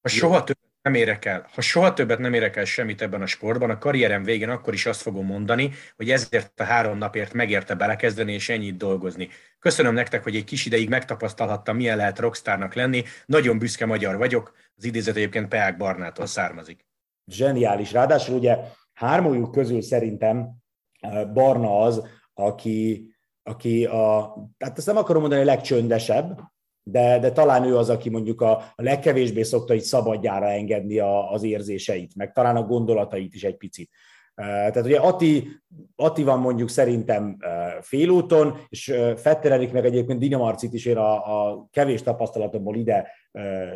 Ha 0.00 0.08
soha 0.08 0.44
többet 0.44 0.63
nem 0.84 0.94
érek 0.94 1.24
el, 1.24 1.46
ha 1.54 1.60
soha 1.60 1.92
többet 1.92 2.18
nem 2.18 2.32
érek 2.32 2.56
el 2.56 2.64
semmit 2.64 3.02
ebben 3.02 3.22
a 3.22 3.26
sportban, 3.26 3.70
a 3.70 3.78
karrierem 3.78 4.22
végén 4.22 4.48
akkor 4.48 4.74
is 4.74 4.86
azt 4.86 5.02
fogom 5.02 5.26
mondani, 5.26 5.70
hogy 5.96 6.10
ezért 6.10 6.60
a 6.60 6.64
három 6.64 6.98
napért 6.98 7.32
megérte 7.32 7.74
belekezdeni 7.74 8.32
és 8.32 8.48
ennyit 8.48 8.76
dolgozni. 8.76 9.28
Köszönöm 9.58 9.94
nektek, 9.94 10.22
hogy 10.22 10.36
egy 10.36 10.44
kis 10.44 10.66
ideig 10.66 10.88
megtapasztalhattam, 10.88 11.76
milyen 11.76 11.96
lehet 11.96 12.18
rockstarnak 12.18 12.74
lenni. 12.74 13.02
Nagyon 13.26 13.58
büszke 13.58 13.86
magyar 13.86 14.16
vagyok. 14.16 14.52
Az 14.76 14.84
idézet 14.84 15.16
egyébként 15.16 15.48
Peák 15.48 15.76
Barnától 15.76 16.26
származik. 16.26 16.86
Zseniális. 17.26 17.92
Ráadásul 17.92 18.36
ugye 18.36 18.56
hármójuk 18.92 19.50
közül 19.50 19.82
szerintem 19.82 20.54
eh, 21.00 21.24
Barna 21.32 21.80
az, 21.80 22.06
aki, 22.34 23.08
aki 23.42 23.84
a, 23.84 24.34
hát 24.58 24.78
ezt 24.78 24.86
nem 24.86 24.96
akarom 24.96 25.20
mondani, 25.20 25.42
a 25.42 25.44
legcsöndesebb, 25.44 26.40
de, 26.84 27.18
de 27.18 27.32
talán 27.32 27.64
ő 27.64 27.76
az, 27.76 27.90
aki 27.90 28.10
mondjuk 28.10 28.40
a, 28.40 28.50
a 28.50 28.82
legkevésbé 28.82 29.42
szokta 29.42 29.74
itt 29.74 29.82
szabadjára 29.82 30.46
engedni 30.46 30.98
a, 30.98 31.30
az 31.32 31.42
érzéseit, 31.42 32.16
meg 32.16 32.32
talán 32.32 32.56
a 32.56 32.62
gondolatait 32.62 33.34
is 33.34 33.44
egy 33.44 33.56
picit. 33.56 33.90
Tehát 34.34 34.84
ugye 34.84 34.98
Ati, 34.98 35.48
Ati 35.96 36.22
van 36.22 36.38
mondjuk 36.38 36.68
szerintem 36.68 37.36
félúton, 37.80 38.56
és 38.68 38.94
Fetter 39.16 39.52
Erik 39.52 39.72
meg 39.72 39.84
egyébként 39.84 40.18
Dinamarcit 40.18 40.72
is 40.72 40.84
én 40.84 40.96
a, 40.96 41.48
a 41.48 41.66
kevés 41.70 42.02
tapasztalatomból 42.02 42.76
ide 42.76 43.10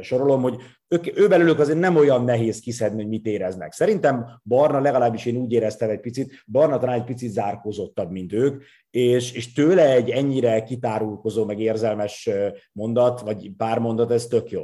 sorolom, 0.00 0.42
hogy 0.42 0.56
ők, 0.88 1.18
ő 1.18 1.28
belőlük 1.28 1.58
azért 1.58 1.78
nem 1.78 1.96
olyan 1.96 2.24
nehéz 2.24 2.60
kiszedni, 2.60 3.02
hogy 3.02 3.10
mit 3.10 3.26
éreznek. 3.26 3.72
Szerintem 3.72 4.40
Barna, 4.44 4.80
legalábbis 4.80 5.26
én 5.26 5.36
úgy 5.36 5.52
éreztem 5.52 5.90
egy 5.90 6.00
picit, 6.00 6.44
Barna 6.46 6.78
talán 6.78 6.98
egy 6.98 7.04
picit 7.04 7.30
zárkózottabb, 7.30 8.10
mint 8.10 8.32
ők, 8.32 8.62
és, 8.90 9.32
és 9.32 9.52
tőle 9.52 9.92
egy 9.92 10.10
ennyire 10.10 10.62
kitárulkozó, 10.62 11.44
meg 11.44 11.60
érzelmes 11.60 12.30
mondat, 12.72 13.20
vagy 13.20 13.50
pár 13.56 13.78
mondat, 13.78 14.10
ez 14.10 14.26
tök 14.26 14.50
jó. 14.50 14.62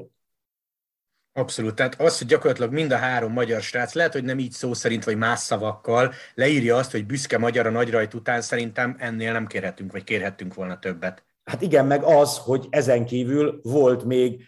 Abszolút. 1.37 1.75
Tehát 1.75 2.01
az, 2.01 2.19
hogy 2.19 2.27
gyakorlatilag 2.27 2.73
mind 2.73 2.93
a 2.93 2.97
három 2.97 3.33
magyar 3.33 3.63
srác, 3.63 3.95
lehet, 3.95 4.13
hogy 4.13 4.25
nem 4.25 4.39
így 4.39 4.53
szó 4.53 4.75
szerint, 4.75 5.05
vagy 5.05 5.17
más 5.17 5.39
szavakkal, 5.39 6.13
leírja 6.35 6.77
azt, 6.77 6.91
hogy 6.91 7.07
büszke 7.07 7.39
magyar 7.39 7.67
a 7.67 7.71
nagyrajt 7.71 8.15
után, 8.15 8.41
szerintem 8.41 8.97
ennél 8.99 9.33
nem 9.33 9.47
kérhetünk, 9.47 9.93
vagy 9.93 10.05
kérhettünk 10.05 10.55
volna 10.55 10.79
többet. 10.79 11.25
Hát 11.45 11.63
igen, 11.63 11.87
meg 11.87 12.03
az, 12.03 12.39
hogy 12.39 12.67
ezen 12.71 13.05
kívül 13.05 13.61
volt 13.63 14.05
még 14.05 14.45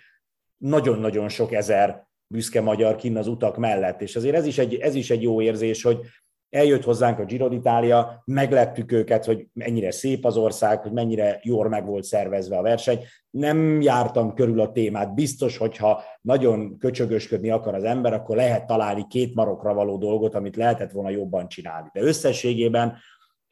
nagyon-nagyon 0.56 1.28
sok 1.28 1.52
ezer 1.52 2.06
büszke 2.26 2.60
magyar 2.60 2.96
kinn 2.96 3.16
az 3.16 3.26
utak 3.26 3.56
mellett, 3.56 4.00
és 4.00 4.16
azért 4.16 4.36
ez 4.36 4.46
is 4.46 4.58
egy, 4.58 4.74
ez 4.74 4.94
is 4.94 5.10
egy 5.10 5.22
jó 5.22 5.42
érzés, 5.42 5.82
hogy 5.82 5.98
eljött 6.56 6.84
hozzánk 6.84 7.18
a 7.18 7.24
Giro 7.24 7.48
d'Italia, 7.50 8.06
megleptük 8.24 8.92
őket, 8.92 9.24
hogy 9.24 9.46
mennyire 9.52 9.90
szép 9.90 10.24
az 10.24 10.36
ország, 10.36 10.82
hogy 10.82 10.92
mennyire 10.92 11.40
jól 11.42 11.68
meg 11.68 11.86
volt 11.86 12.04
szervezve 12.04 12.56
a 12.56 12.62
verseny. 12.62 12.98
Nem 13.30 13.80
jártam 13.80 14.34
körül 14.34 14.60
a 14.60 14.72
témát. 14.72 15.14
Biztos, 15.14 15.56
hogyha 15.56 16.02
nagyon 16.20 16.78
köcsögösködni 16.78 17.50
akar 17.50 17.74
az 17.74 17.84
ember, 17.84 18.12
akkor 18.12 18.36
lehet 18.36 18.66
találni 18.66 19.06
két 19.08 19.34
marokra 19.34 19.74
való 19.74 19.96
dolgot, 19.96 20.34
amit 20.34 20.56
lehetett 20.56 20.90
volna 20.90 21.10
jobban 21.10 21.48
csinálni. 21.48 21.88
De 21.92 22.00
összességében 22.00 22.96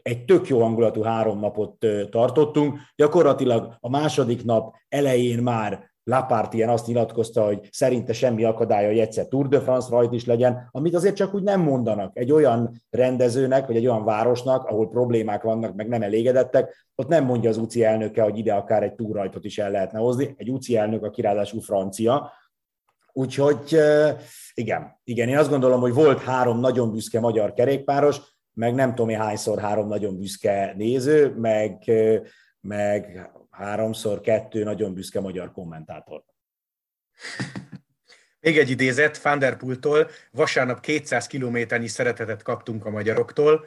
egy 0.02 0.24
tök 0.24 0.48
jó 0.48 0.60
hangulatú 0.60 1.02
három 1.02 1.40
napot 1.40 1.86
tartottunk. 2.10 2.78
Gyakorlatilag 2.96 3.76
a 3.80 3.88
második 3.88 4.44
nap 4.44 4.74
elején 4.88 5.38
már 5.38 5.93
Lapartien 6.04 6.68
azt 6.68 6.86
nyilatkozta, 6.86 7.44
hogy 7.44 7.68
szerinte 7.70 8.12
semmi 8.12 8.44
akadálya, 8.44 8.88
hogy 8.88 8.98
egyszer 8.98 9.26
Tour 9.26 9.48
de 9.48 9.60
France 9.60 9.88
rajt 9.90 10.12
is 10.12 10.26
legyen, 10.26 10.68
amit 10.70 10.94
azért 10.94 11.16
csak 11.16 11.34
úgy 11.34 11.42
nem 11.42 11.60
mondanak 11.60 12.18
egy 12.18 12.32
olyan 12.32 12.70
rendezőnek, 12.90 13.66
vagy 13.66 13.76
egy 13.76 13.86
olyan 13.86 14.04
városnak, 14.04 14.64
ahol 14.64 14.88
problémák 14.88 15.42
vannak, 15.42 15.74
meg 15.74 15.88
nem 15.88 16.02
elégedettek, 16.02 16.88
ott 16.94 17.08
nem 17.08 17.24
mondja 17.24 17.50
az 17.50 17.56
UCI 17.56 17.84
elnöke, 17.84 18.22
hogy 18.22 18.38
ide 18.38 18.52
akár 18.52 18.82
egy 18.82 18.94
túrajtot 18.94 19.44
is 19.44 19.58
el 19.58 19.70
lehetne 19.70 19.98
hozni. 19.98 20.34
Egy 20.36 20.50
UCI 20.50 20.76
elnök, 20.76 21.04
a 21.04 21.12
ráadásul 21.16 21.60
francia, 21.60 22.32
Úgyhogy 23.16 23.76
igen, 24.54 25.00
igen, 25.04 25.28
én 25.28 25.38
azt 25.38 25.50
gondolom, 25.50 25.80
hogy 25.80 25.94
volt 25.94 26.22
három 26.22 26.60
nagyon 26.60 26.92
büszke 26.92 27.20
magyar 27.20 27.52
kerékpáros, 27.52 28.20
meg 28.54 28.74
nem 28.74 28.94
tudom, 28.94 29.14
hányszor 29.14 29.58
három 29.58 29.88
nagyon 29.88 30.18
büszke 30.18 30.74
néző, 30.76 31.34
meg, 31.36 31.90
meg 32.60 33.30
háromszor 33.56 34.20
kettő 34.20 34.62
nagyon 34.62 34.94
büszke 34.94 35.20
magyar 35.20 35.52
kommentátor. 35.52 36.24
Még 38.40 38.58
egy 38.58 38.70
idézet 38.70 39.16
Fanderpultól, 39.16 40.08
vasárnap 40.30 40.80
200 40.80 41.26
kilométernyi 41.26 41.88
szeretetet 41.88 42.42
kaptunk 42.42 42.86
a 42.86 42.90
magyaroktól, 42.90 43.66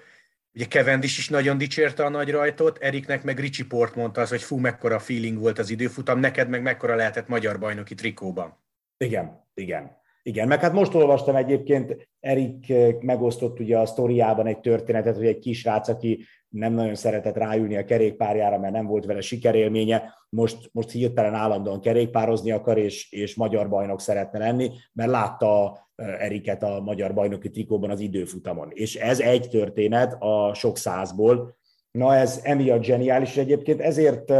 Ugye 0.58 0.65
Kevendis 0.65 1.17
is 1.17 1.29
nagyon 1.29 1.58
dicsérte 1.58 2.06
a 2.06 2.10
nagy 2.10 2.32
rajtot, 2.32 2.77
Eriknek 2.77 3.24
meg 3.24 3.39
Ricsi 3.39 3.65
Port 3.65 3.96
mondta 3.96 4.22
az, 4.22 4.29
hogy 4.29 4.41
fú, 4.41 4.58
mekkora 4.58 5.00
feeling 5.00 5.39
volt 5.39 5.60
az 5.60 5.70
időfutam, 5.70 6.20
neked 6.20 6.50
meg 6.50 6.62
mekkora 6.62 6.96
lehetett 6.96 7.27
magyar 7.27 7.60
bajnoki 7.60 7.96
trikóban. 7.96 8.58
Igen, 8.98 9.48
igen. 9.53 9.98
Igen, 10.24 10.48
meg 10.48 10.62
hát 10.62 10.74
most 10.74 10.94
olvastam 10.94 11.36
egyébként, 11.36 12.10
Erik 12.20 12.74
megosztott 13.00 13.60
ugye 13.60 13.77
a 13.77 13.86
sztoriában 13.86 14.48
egy 14.48 14.60
történetet, 14.60 15.15
hogy 15.15 15.25
egy 15.25 15.39
kisrác, 15.39 15.88
aki 15.88 16.25
nem 16.50 16.74
nagyon 16.74 16.96
szeretett 16.96 17.36
ráülni 17.36 17.77
a 17.77 17.86
kerékpárjára, 17.86 18.60
mert 18.60 18.74
nem 18.74 18.86
volt 18.86 19.06
vele 19.06 19.22
sikerélménye, 19.22 20.13
most, 20.30 20.70
most 20.72 20.92
hirtelen 20.92 21.34
állandóan 21.34 21.82
kerékpározni 21.82 22.51
akar, 22.51 22.77
és, 22.77 23.12
és 23.12 23.36
magyar 23.36 23.70
bajnok 23.70 24.01
szeretne 24.01 24.39
lenni, 24.39 24.72
mert 24.94 25.10
látta 25.10 25.80
Eriket 25.96 26.63
a 26.63 26.80
magyar 26.80 27.13
bajnoki 27.13 27.50
trikóban 27.50 27.89
az 27.89 28.00
időfutamon. 28.00 28.70
És 28.74 28.96
ez 28.96 29.20
egy 29.20 29.50
történet 29.50 30.16
a 30.20 30.54
sok 30.54 30.77
százból. 30.77 31.58
Na 31.92 32.16
ez 32.16 32.39
emiatt 32.44 32.84
zseniális 32.84 33.38
egyébként, 33.38 33.82
ezért 33.82 34.34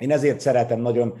én 0.00 0.10
ezért 0.10 0.40
szeretem 0.40 0.80
nagyon, 0.80 1.18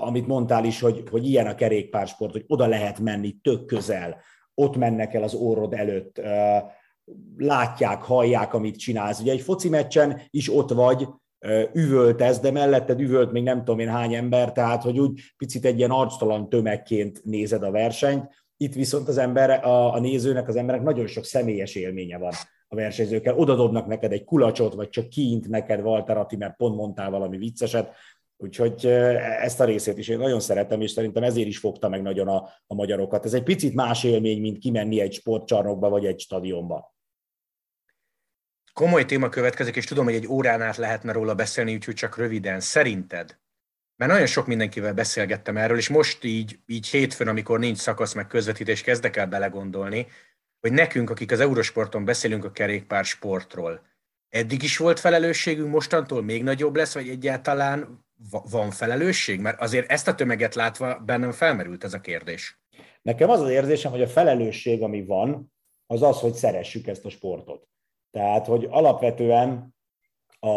amit 0.00 0.26
mondtál 0.26 0.64
is, 0.64 0.80
hogy, 0.80 1.02
hogy 1.10 1.26
ilyen 1.26 1.46
a 1.46 1.54
kerékpársport, 1.54 2.32
hogy 2.32 2.44
oda 2.46 2.66
lehet 2.66 3.00
menni 3.00 3.32
tök 3.42 3.66
közel, 3.66 4.16
ott 4.54 4.76
mennek 4.76 5.14
el 5.14 5.22
az 5.22 5.34
órod 5.34 5.74
előtt, 5.74 6.20
látják, 7.36 8.02
hallják, 8.02 8.54
amit 8.54 8.78
csinálsz. 8.78 9.20
Ugye 9.20 9.32
egy 9.32 9.40
foci 9.40 9.68
meccsen 9.68 10.20
is 10.30 10.54
ott 10.54 10.70
vagy, 10.70 11.08
üvöltesz, 11.72 12.40
de 12.40 12.50
melletted 12.50 13.00
üvölt 13.00 13.32
még 13.32 13.42
nem 13.42 13.58
tudom 13.58 13.78
én 13.78 13.88
hány 13.88 14.14
ember, 14.14 14.52
tehát 14.52 14.82
hogy 14.82 14.98
úgy 14.98 15.20
picit 15.36 15.64
egy 15.64 15.78
ilyen 15.78 15.90
arctalan 15.90 16.48
tömegként 16.48 17.24
nézed 17.24 17.62
a 17.62 17.70
versenyt. 17.70 18.28
Itt 18.56 18.74
viszont 18.74 19.08
az 19.08 19.18
ember, 19.18 19.50
a, 19.64 19.94
a 19.94 20.00
nézőnek, 20.00 20.48
az 20.48 20.56
emberek 20.56 20.82
nagyon 20.82 21.06
sok 21.06 21.24
személyes 21.24 21.74
élménye 21.74 22.18
van 22.18 22.32
a 22.68 22.74
versenyzőkkel. 22.74 23.36
Oda 23.36 23.54
dobnak 23.54 23.86
neked 23.86 24.12
egy 24.12 24.24
kulacsot, 24.24 24.74
vagy 24.74 24.88
csak 24.88 25.08
kiint 25.08 25.48
neked 25.48 25.80
Walter 25.80 26.16
Atti, 26.16 26.36
mert 26.36 26.56
pont 26.56 26.76
mondtál 26.76 27.10
valami 27.10 27.36
vicceset. 27.36 27.92
Úgyhogy 28.36 28.86
ezt 29.42 29.60
a 29.60 29.64
részét 29.64 29.98
is 29.98 30.08
én 30.08 30.18
nagyon 30.18 30.40
szeretem, 30.40 30.80
és 30.80 30.90
szerintem 30.90 31.22
ezért 31.22 31.48
is 31.48 31.58
fogta 31.58 31.88
meg 31.88 32.02
nagyon 32.02 32.28
a, 32.28 32.48
a 32.66 32.74
magyarokat. 32.74 33.24
Ez 33.24 33.34
egy 33.34 33.42
picit 33.42 33.74
más 33.74 34.04
élmény, 34.04 34.40
mint 34.40 34.58
kimenni 34.58 35.00
egy 35.00 35.12
sportcsarnokba 35.12 35.88
vagy 35.88 36.04
egy 36.04 36.20
stadionba. 36.20 36.93
Komoly 38.74 39.04
téma 39.04 39.28
következik, 39.28 39.76
és 39.76 39.84
tudom, 39.84 40.04
hogy 40.04 40.14
egy 40.14 40.26
órán 40.26 40.62
át 40.62 40.76
lehetne 40.76 41.12
róla 41.12 41.34
beszélni, 41.34 41.74
úgyhogy 41.74 41.94
csak 41.94 42.16
röviden. 42.16 42.60
Szerinted, 42.60 43.38
mert 43.96 44.12
nagyon 44.12 44.26
sok 44.26 44.46
mindenkivel 44.46 44.94
beszélgettem 44.94 45.56
erről, 45.56 45.76
és 45.76 45.88
most 45.88 46.24
így, 46.24 46.58
így 46.66 46.86
hétfőn, 46.86 47.28
amikor 47.28 47.58
nincs 47.58 47.78
szakasz 47.78 48.12
meg 48.12 48.26
közvetítés, 48.26 48.82
kezdek 48.82 49.16
el 49.16 49.26
belegondolni, 49.26 50.06
hogy 50.60 50.72
nekünk, 50.72 51.10
akik 51.10 51.32
az 51.32 51.40
Eurosporton 51.40 52.04
beszélünk 52.04 52.44
a 52.44 52.50
kerékpár 52.50 53.04
sportról, 53.04 53.86
eddig 54.28 54.62
is 54.62 54.76
volt 54.76 55.00
felelősségünk, 55.00 55.70
mostantól 55.70 56.22
még 56.22 56.42
nagyobb 56.42 56.76
lesz, 56.76 56.94
vagy 56.94 57.08
egyáltalán 57.08 58.06
van 58.50 58.70
felelősség? 58.70 59.40
Mert 59.40 59.60
azért 59.60 59.90
ezt 59.90 60.08
a 60.08 60.14
tömeget 60.14 60.54
látva 60.54 60.98
bennem 60.98 61.32
felmerült 61.32 61.84
ez 61.84 61.94
a 61.94 62.00
kérdés. 62.00 62.60
Nekem 63.02 63.30
az 63.30 63.40
az 63.40 63.50
érzésem, 63.50 63.90
hogy 63.90 64.02
a 64.02 64.08
felelősség, 64.08 64.82
ami 64.82 65.04
van, 65.04 65.52
az 65.86 66.02
az, 66.02 66.18
hogy 66.18 66.32
szeressük 66.32 66.86
ezt 66.86 67.04
a 67.04 67.10
sportot. 67.10 67.68
Tehát, 68.14 68.46
hogy 68.46 68.66
alapvetően 68.70 69.74
a, 70.40 70.48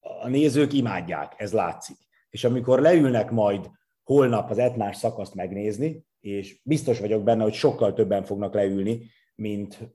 a 0.00 0.28
nézők 0.28 0.72
imádják, 0.72 1.34
ez 1.36 1.52
látszik. 1.52 1.96
És 2.30 2.44
amikor 2.44 2.80
leülnek 2.80 3.30
majd 3.30 3.70
holnap 4.02 4.50
az 4.50 4.58
etnás 4.58 4.96
szakaszt 4.96 5.34
megnézni, 5.34 6.04
és 6.20 6.60
biztos 6.62 7.00
vagyok 7.00 7.22
benne, 7.22 7.42
hogy 7.42 7.52
sokkal 7.52 7.92
többen 7.92 8.24
fognak 8.24 8.54
leülni, 8.54 9.10
mint 9.34 9.92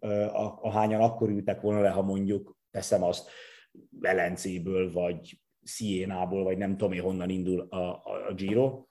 ahányan 0.61 1.01
akkor 1.01 1.29
ültek 1.29 1.61
volna 1.61 1.81
le, 1.81 1.89
ha 1.89 2.01
mondjuk 2.01 2.57
teszem 2.71 3.03
azt 3.03 3.29
Velencéből, 3.89 4.91
vagy 4.91 5.41
Siena-ból, 5.63 6.43
vagy 6.43 6.57
nem 6.57 6.77
tudom 6.77 6.99
honnan 6.99 7.29
indul 7.29 7.67
a, 7.69 7.75
a, 7.75 8.27
a 8.29 8.33
Giro, 8.33 8.85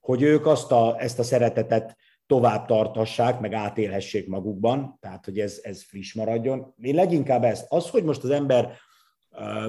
hogy 0.00 0.22
ők 0.22 0.46
azt 0.46 0.72
a, 0.72 1.00
ezt 1.00 1.18
a 1.18 1.22
szeretetet 1.22 1.96
tovább 2.30 2.66
tarthassák, 2.66 3.40
meg 3.40 3.52
átélhessék 3.52 4.28
magukban, 4.28 4.96
tehát 5.00 5.24
hogy 5.24 5.38
ez, 5.38 5.60
ez 5.62 5.82
friss 5.82 6.14
maradjon. 6.14 6.74
Én 6.80 6.94
leginkább 6.94 7.44
ezt, 7.44 7.66
az, 7.68 7.90
hogy 7.90 8.04
most 8.04 8.24
az 8.24 8.30
ember 8.30 8.76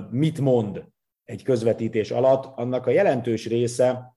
mit 0.09 0.39
mond 0.39 0.85
egy 1.23 1.43
közvetítés 1.43 2.11
alatt, 2.11 2.57
annak 2.57 2.85
a 2.85 2.91
jelentős 2.91 3.47
része 3.47 4.15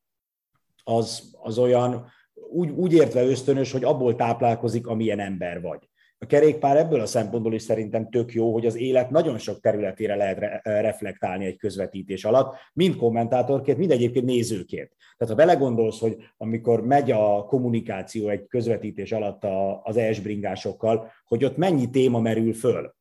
az, 0.84 1.36
az 1.42 1.58
olyan, 1.58 2.06
úgy, 2.50 2.70
úgy 2.70 2.92
értve 2.92 3.22
ösztönös, 3.22 3.72
hogy 3.72 3.84
abból 3.84 4.16
táplálkozik, 4.16 4.86
amilyen 4.86 5.20
ember 5.20 5.60
vagy. 5.60 5.88
A 6.24 6.26
kerékpár 6.26 6.76
ebből 6.76 7.00
a 7.00 7.06
szempontból 7.06 7.54
is 7.54 7.62
szerintem 7.62 8.10
tök 8.10 8.32
jó, 8.32 8.52
hogy 8.52 8.66
az 8.66 8.76
élet 8.76 9.10
nagyon 9.10 9.38
sok 9.38 9.60
területére 9.60 10.14
lehet 10.14 10.38
re- 10.38 10.60
reflektálni 10.62 11.44
egy 11.44 11.56
közvetítés 11.56 12.24
alatt, 12.24 12.56
mind 12.72 12.96
kommentátorként, 12.96 13.78
mind 13.78 13.90
egyébként 13.90 14.24
nézőként. 14.24 14.90
Tehát 15.16 15.34
ha 15.34 15.44
belegondolsz, 15.44 16.00
hogy 16.00 16.16
amikor 16.36 16.86
megy 16.86 17.10
a 17.10 17.44
kommunikáció 17.44 18.28
egy 18.28 18.46
közvetítés 18.46 19.12
alatt 19.12 19.42
az 19.82 19.96
esbringásokkal, 19.96 21.12
hogy 21.24 21.44
ott 21.44 21.56
mennyi 21.56 21.90
téma 21.90 22.20
merül 22.20 22.52
föl. 22.52 22.94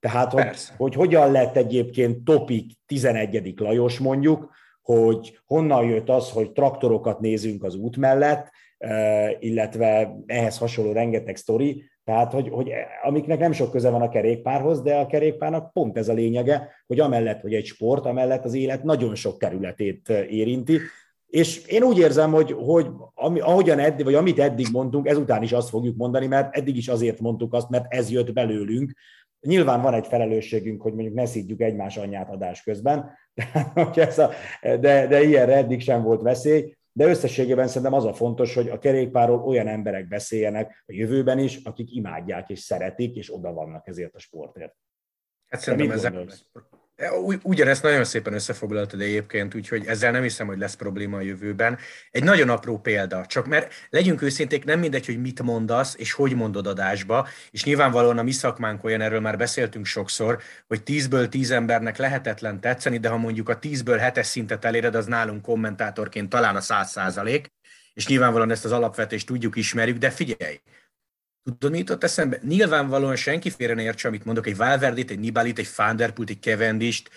Tehát, 0.00 0.32
hogy, 0.32 0.44
hogy 0.76 0.94
hogyan 0.94 1.32
lett 1.32 1.56
egyébként 1.56 2.24
topik 2.24 2.72
11. 2.86 3.54
Lajos 3.56 3.98
mondjuk, 3.98 4.50
hogy 4.82 5.40
honnan 5.44 5.84
jött 5.84 6.08
az, 6.08 6.30
hogy 6.30 6.52
traktorokat 6.52 7.20
nézünk 7.20 7.64
az 7.64 7.74
út 7.74 7.96
mellett, 7.96 8.50
illetve 9.38 10.16
ehhez 10.26 10.58
hasonló 10.58 10.92
rengeteg 10.92 11.36
sztori, 11.36 11.89
tehát, 12.04 12.32
hogy, 12.32 12.48
hogy 12.48 12.70
amiknek 13.02 13.38
nem 13.38 13.52
sok 13.52 13.70
köze 13.70 13.90
van 13.90 14.02
a 14.02 14.08
kerékpárhoz, 14.08 14.82
de 14.82 14.96
a 14.96 15.06
kerékpárnak 15.06 15.72
pont 15.72 15.96
ez 15.96 16.08
a 16.08 16.12
lényege, 16.12 16.68
hogy 16.86 17.00
amellett, 17.00 17.40
hogy 17.40 17.54
egy 17.54 17.64
sport, 17.64 18.06
amellett 18.06 18.44
az 18.44 18.54
élet 18.54 18.82
nagyon 18.82 19.14
sok 19.14 19.38
területét 19.38 20.08
érinti, 20.08 20.78
és 21.30 21.64
én 21.66 21.82
úgy 21.82 21.98
érzem, 21.98 22.32
hogy, 22.32 22.52
hogy 22.52 22.86
ami, 23.14 23.40
ahogyan 23.40 23.78
eddig, 23.78 24.04
vagy 24.04 24.14
amit 24.14 24.38
eddig 24.38 24.66
mondtunk, 24.72 25.08
ezután 25.08 25.42
is 25.42 25.52
azt 25.52 25.68
fogjuk 25.68 25.96
mondani, 25.96 26.26
mert 26.26 26.56
eddig 26.56 26.76
is 26.76 26.88
azért 26.88 27.20
mondtuk 27.20 27.54
azt, 27.54 27.68
mert 27.68 27.92
ez 27.92 28.10
jött 28.10 28.32
belőlünk. 28.32 28.92
Nyilván 29.40 29.82
van 29.82 29.94
egy 29.94 30.06
felelősségünk, 30.06 30.82
hogy 30.82 30.92
mondjuk 30.92 31.14
ne 31.14 31.26
szídjuk 31.26 31.60
egymás 31.60 31.96
anyját 31.96 32.30
adás 32.30 32.62
közben, 32.62 33.10
de, 34.80 35.06
de 35.06 35.22
ilyenre 35.22 35.56
eddig 35.56 35.80
sem 35.80 36.02
volt 36.02 36.22
veszély 36.22 36.76
de 36.92 37.08
összességében 37.08 37.66
szerintem 37.66 37.92
az 37.92 38.04
a 38.04 38.12
fontos, 38.12 38.54
hogy 38.54 38.68
a 38.68 38.78
kerékpárról 38.78 39.42
olyan 39.42 39.68
emberek 39.68 40.08
beszéljenek 40.08 40.84
a 40.86 40.92
jövőben 40.92 41.38
is, 41.38 41.60
akik 41.64 41.94
imádják 41.94 42.48
és 42.48 42.58
szeretik, 42.58 43.16
és 43.16 43.34
oda 43.34 43.52
vannak 43.52 43.86
ezért 43.86 44.14
a 44.14 44.18
sportért. 44.18 44.76
Hát 45.46 45.60
szerintem 45.60 45.90
ezek, 45.90 46.14
Ugyanezt 47.42 47.82
nagyon 47.82 48.04
szépen 48.04 48.32
összefoglaltad 48.32 49.00
egyébként, 49.00 49.54
úgyhogy 49.54 49.86
ezzel 49.86 50.10
nem 50.10 50.22
hiszem, 50.22 50.46
hogy 50.46 50.58
lesz 50.58 50.74
probléma 50.74 51.16
a 51.16 51.20
jövőben. 51.20 51.78
Egy 52.10 52.24
nagyon 52.24 52.48
apró 52.48 52.78
példa, 52.78 53.26
csak 53.26 53.46
mert 53.46 53.72
legyünk 53.90 54.22
őszinték, 54.22 54.64
nem 54.64 54.78
mindegy, 54.78 55.06
hogy 55.06 55.20
mit 55.20 55.42
mondasz, 55.42 55.94
és 55.98 56.12
hogy 56.12 56.34
mondod 56.34 56.66
adásba, 56.66 57.28
és 57.50 57.64
nyilvánvalóan 57.64 58.18
a 58.18 58.22
mi 58.22 58.30
szakmánk 58.32 58.84
olyan, 58.84 59.00
erről 59.00 59.20
már 59.20 59.36
beszéltünk 59.36 59.86
sokszor, 59.86 60.40
hogy 60.66 60.82
tízből 60.82 61.28
tíz 61.28 61.50
embernek 61.50 61.96
lehetetlen 61.96 62.60
tetszeni, 62.60 62.98
de 62.98 63.08
ha 63.08 63.16
mondjuk 63.16 63.48
a 63.48 63.58
tízből 63.58 63.98
hetes 63.98 64.26
szintet 64.26 64.64
eléred, 64.64 64.94
az 64.94 65.06
nálunk 65.06 65.42
kommentátorként 65.42 66.28
talán 66.28 66.56
a 66.56 66.60
száz 66.60 66.90
százalék, 66.90 67.52
és 67.94 68.06
nyilvánvalóan 68.06 68.50
ezt 68.50 68.64
az 68.64 68.72
alapvetést 68.72 69.26
tudjuk, 69.26 69.56
ismerjük, 69.56 69.98
de 69.98 70.10
figyelj, 70.10 70.60
Tudod, 71.44 71.70
mi 71.70 71.78
jutott 71.78 72.04
eszembe? 72.04 72.38
Nyilvánvalóan 72.42 73.16
senki 73.16 73.50
félre 73.50 73.74
ne 73.74 73.82
értse, 73.82 74.08
amit 74.08 74.24
mondok, 74.24 74.46
egy 74.46 74.56
Valverdit, 74.56 75.10
egy 75.10 75.18
Nibalit, 75.18 75.58
egy 75.58 75.66
Fanderpult, 75.66 76.30
egy 76.30 76.38
Kevendist 76.38 77.10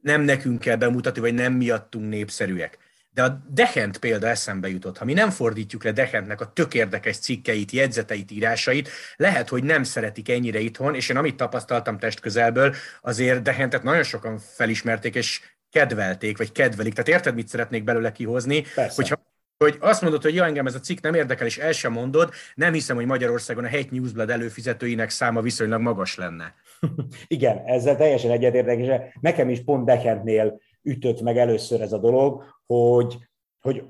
nem 0.00 0.20
nekünk 0.22 0.60
kell 0.60 0.76
bemutatni, 0.76 1.20
vagy 1.20 1.34
nem 1.34 1.52
miattunk 1.52 2.08
népszerűek. 2.08 2.78
De 3.10 3.22
a 3.22 3.44
Dehent 3.48 3.98
példa 3.98 4.28
eszembe 4.28 4.68
jutott. 4.68 4.98
Ha 4.98 5.04
mi 5.04 5.12
nem 5.12 5.30
fordítjuk 5.30 5.84
le 5.84 5.92
Dehentnek 5.92 6.40
a 6.40 6.52
tök 6.52 6.74
érdekes 6.74 7.18
cikkeit, 7.18 7.70
jegyzeteit, 7.70 8.30
írásait, 8.30 8.88
lehet, 9.16 9.48
hogy 9.48 9.64
nem 9.64 9.82
szeretik 9.82 10.28
ennyire 10.28 10.58
itthon, 10.58 10.94
és 10.94 11.08
én 11.08 11.16
amit 11.16 11.36
tapasztaltam 11.36 11.98
test 11.98 12.20
közelből, 12.20 12.74
azért 13.00 13.42
Dehentet 13.42 13.82
nagyon 13.82 14.02
sokan 14.02 14.38
felismerték, 14.38 15.14
és 15.14 15.40
kedvelték, 15.70 16.38
vagy 16.38 16.52
kedvelik. 16.52 16.92
Tehát 16.92 17.08
érted, 17.08 17.34
mit 17.34 17.48
szeretnék 17.48 17.84
belőle 17.84 18.12
kihozni? 18.12 18.64
Persze. 18.74 18.94
Hogyha 18.94 19.27
hogy 19.58 19.76
azt 19.80 20.02
mondod, 20.02 20.22
hogy 20.22 20.34
ja, 20.34 20.44
engem 20.44 20.66
ez 20.66 20.74
a 20.74 20.80
cikk 20.80 21.00
nem 21.00 21.14
érdekel, 21.14 21.46
és 21.46 21.58
el 21.58 21.72
sem 21.72 21.92
mondod, 21.92 22.30
nem 22.54 22.72
hiszem, 22.72 22.96
hogy 22.96 23.06
Magyarországon 23.06 23.64
a 23.64 23.70
Hate 23.70 23.88
Newsblad 23.90 24.30
előfizetőinek 24.30 25.10
száma 25.10 25.40
viszonylag 25.40 25.80
magas 25.80 26.16
lenne. 26.16 26.54
Igen, 27.26 27.62
ezzel 27.66 27.96
teljesen 27.96 28.30
egyetértek, 28.30 28.78
és 28.78 28.90
nekem 29.20 29.48
is 29.48 29.64
pont 29.64 29.84
Dekentnél 29.84 30.60
ütött 30.82 31.20
meg 31.20 31.38
először 31.38 31.80
ez 31.80 31.92
a 31.92 31.98
dolog, 31.98 32.44
hogy, 32.66 33.18
hogy 33.60 33.84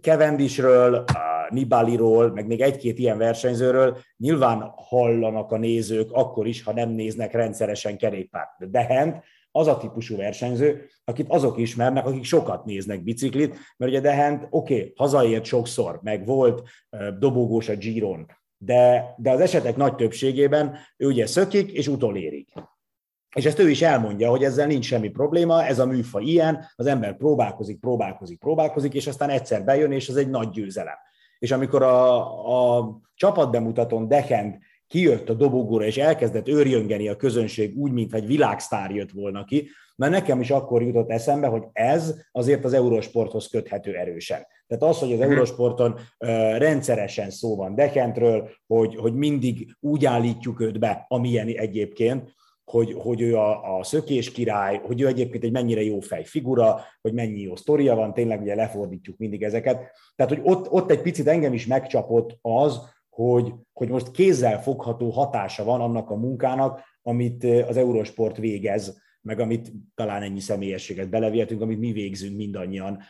Kevendisről, 0.00 1.04
Nibaliról, 1.48 2.32
meg 2.32 2.46
még 2.46 2.60
egy-két 2.60 2.98
ilyen 2.98 3.18
versenyzőről 3.18 3.98
nyilván 4.16 4.72
hallanak 4.76 5.52
a 5.52 5.58
nézők 5.58 6.12
akkor 6.12 6.46
is, 6.46 6.62
ha 6.62 6.72
nem 6.72 6.88
néznek 6.88 7.32
rendszeresen 7.32 7.98
kerékpárt. 7.98 8.50
De 8.58 8.66
Dehent 8.66 9.24
az 9.56 9.66
a 9.66 9.76
típusú 9.76 10.16
versenyző, 10.16 10.86
akit 11.04 11.28
azok 11.28 11.58
ismernek, 11.58 12.06
akik 12.06 12.24
sokat 12.24 12.64
néznek 12.64 13.02
biciklit, 13.02 13.56
mert 13.76 13.90
ugye 13.90 14.00
Dehent, 14.00 14.46
oké, 14.50 14.74
okay, 14.74 14.92
hazaért 14.96 15.44
sokszor, 15.44 16.00
meg 16.02 16.26
volt 16.26 16.62
dobogós 17.18 17.68
a 17.68 17.76
Giron, 17.76 18.26
de, 18.58 19.14
de 19.18 19.30
az 19.30 19.40
esetek 19.40 19.76
nagy 19.76 19.94
többségében 19.94 20.76
ő 20.96 21.06
ugye 21.06 21.26
szökik 21.26 21.72
és 21.72 21.88
utolérik. 21.88 22.52
És 23.36 23.44
ezt 23.44 23.58
ő 23.58 23.70
is 23.70 23.82
elmondja, 23.82 24.30
hogy 24.30 24.44
ezzel 24.44 24.66
nincs 24.66 24.84
semmi 24.84 25.08
probléma, 25.08 25.64
ez 25.64 25.78
a 25.78 25.86
műfa 25.86 26.20
ilyen, 26.20 26.66
az 26.74 26.86
ember 26.86 27.16
próbálkozik, 27.16 27.80
próbálkozik, 27.80 28.38
próbálkozik, 28.38 28.94
és 28.94 29.06
aztán 29.06 29.30
egyszer 29.30 29.64
bejön, 29.64 29.92
és 29.92 30.08
ez 30.08 30.16
egy 30.16 30.30
nagy 30.30 30.50
győzelem. 30.50 30.96
És 31.38 31.50
amikor 31.50 31.82
a, 31.82 32.78
a 32.78 33.00
csapatbemutatón 33.14 34.08
Dehent 34.08 34.58
kijött 34.94 35.28
a 35.28 35.34
dobogóra, 35.34 35.84
és 35.84 35.96
elkezdett 35.96 36.48
őrjöngeni 36.48 37.08
a 37.08 37.16
közönség 37.16 37.76
úgy, 37.76 37.92
mint 37.92 38.14
egy 38.14 38.26
világsztár 38.26 38.90
jött 38.90 39.10
volna 39.10 39.44
ki, 39.44 39.68
mert 39.96 40.12
nekem 40.12 40.40
is 40.40 40.50
akkor 40.50 40.82
jutott 40.82 41.10
eszembe, 41.10 41.46
hogy 41.46 41.62
ez 41.72 42.14
azért 42.32 42.64
az 42.64 42.72
Eurosporthoz 42.72 43.46
köthető 43.46 43.94
erősen. 43.94 44.46
Tehát 44.66 44.82
az, 44.94 44.98
hogy 44.98 45.12
az 45.12 45.18
mhm. 45.18 45.30
Eurosporton 45.30 45.98
rendszeresen 46.58 47.30
szó 47.30 47.56
van 47.56 47.74
Dekentről, 47.74 48.50
hogy, 48.66 48.96
hogy 48.96 49.14
mindig 49.14 49.76
úgy 49.80 50.04
állítjuk 50.04 50.60
őt 50.60 50.78
be, 50.78 51.04
amilyen 51.08 51.46
egyébként, 51.48 52.34
hogy, 52.64 52.94
hogy 52.98 53.20
ő 53.20 53.36
a, 53.36 53.78
a 53.78 53.84
szökés 53.84 54.32
király, 54.32 54.80
hogy 54.84 55.00
ő 55.00 55.06
egyébként 55.06 55.44
egy 55.44 55.52
mennyire 55.52 55.82
jó 55.82 56.00
fej 56.00 56.24
figura, 56.24 56.80
hogy 57.00 57.12
mennyi 57.12 57.40
jó 57.40 57.56
sztoria 57.56 57.94
van, 57.94 58.14
tényleg 58.14 58.40
ugye 58.40 58.54
lefordítjuk 58.54 59.18
mindig 59.18 59.42
ezeket. 59.42 59.90
Tehát, 60.16 60.32
hogy 60.32 60.40
ott, 60.44 60.70
ott 60.70 60.90
egy 60.90 61.02
picit 61.02 61.28
engem 61.28 61.52
is 61.52 61.66
megcsapott 61.66 62.38
az, 62.42 62.93
hogy, 63.14 63.54
hogy 63.72 63.88
most 63.88 64.10
kézzel 64.10 64.62
fogható 64.62 65.10
hatása 65.10 65.64
van 65.64 65.80
annak 65.80 66.10
a 66.10 66.16
munkának, 66.16 66.80
amit 67.02 67.44
az 67.44 67.76
Eurosport 67.76 68.36
végez, 68.36 69.02
meg 69.20 69.40
amit 69.40 69.72
talán 69.94 70.22
ennyi 70.22 70.40
személyességet 70.40 71.08
belevihetünk, 71.08 71.60
amit 71.60 71.78
mi 71.78 71.92
végzünk 71.92 72.36
mindannyian 72.36 73.02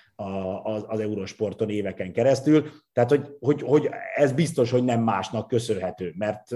az, 0.62 0.84
az 0.86 1.00
Eurosporton 1.00 1.70
éveken 1.70 2.12
keresztül. 2.12 2.70
Tehát, 2.92 3.10
hogy, 3.10 3.36
hogy, 3.40 3.62
hogy 3.62 3.88
ez 4.14 4.32
biztos, 4.32 4.70
hogy 4.70 4.84
nem 4.84 5.02
másnak 5.02 5.48
köszönhető, 5.48 6.12
mert 6.16 6.48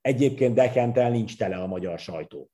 egyébként 0.00 0.54
Dekentel 0.54 1.10
nincs 1.10 1.36
tele 1.36 1.56
a 1.56 1.66
magyar 1.66 1.98
sajtó. 1.98 2.50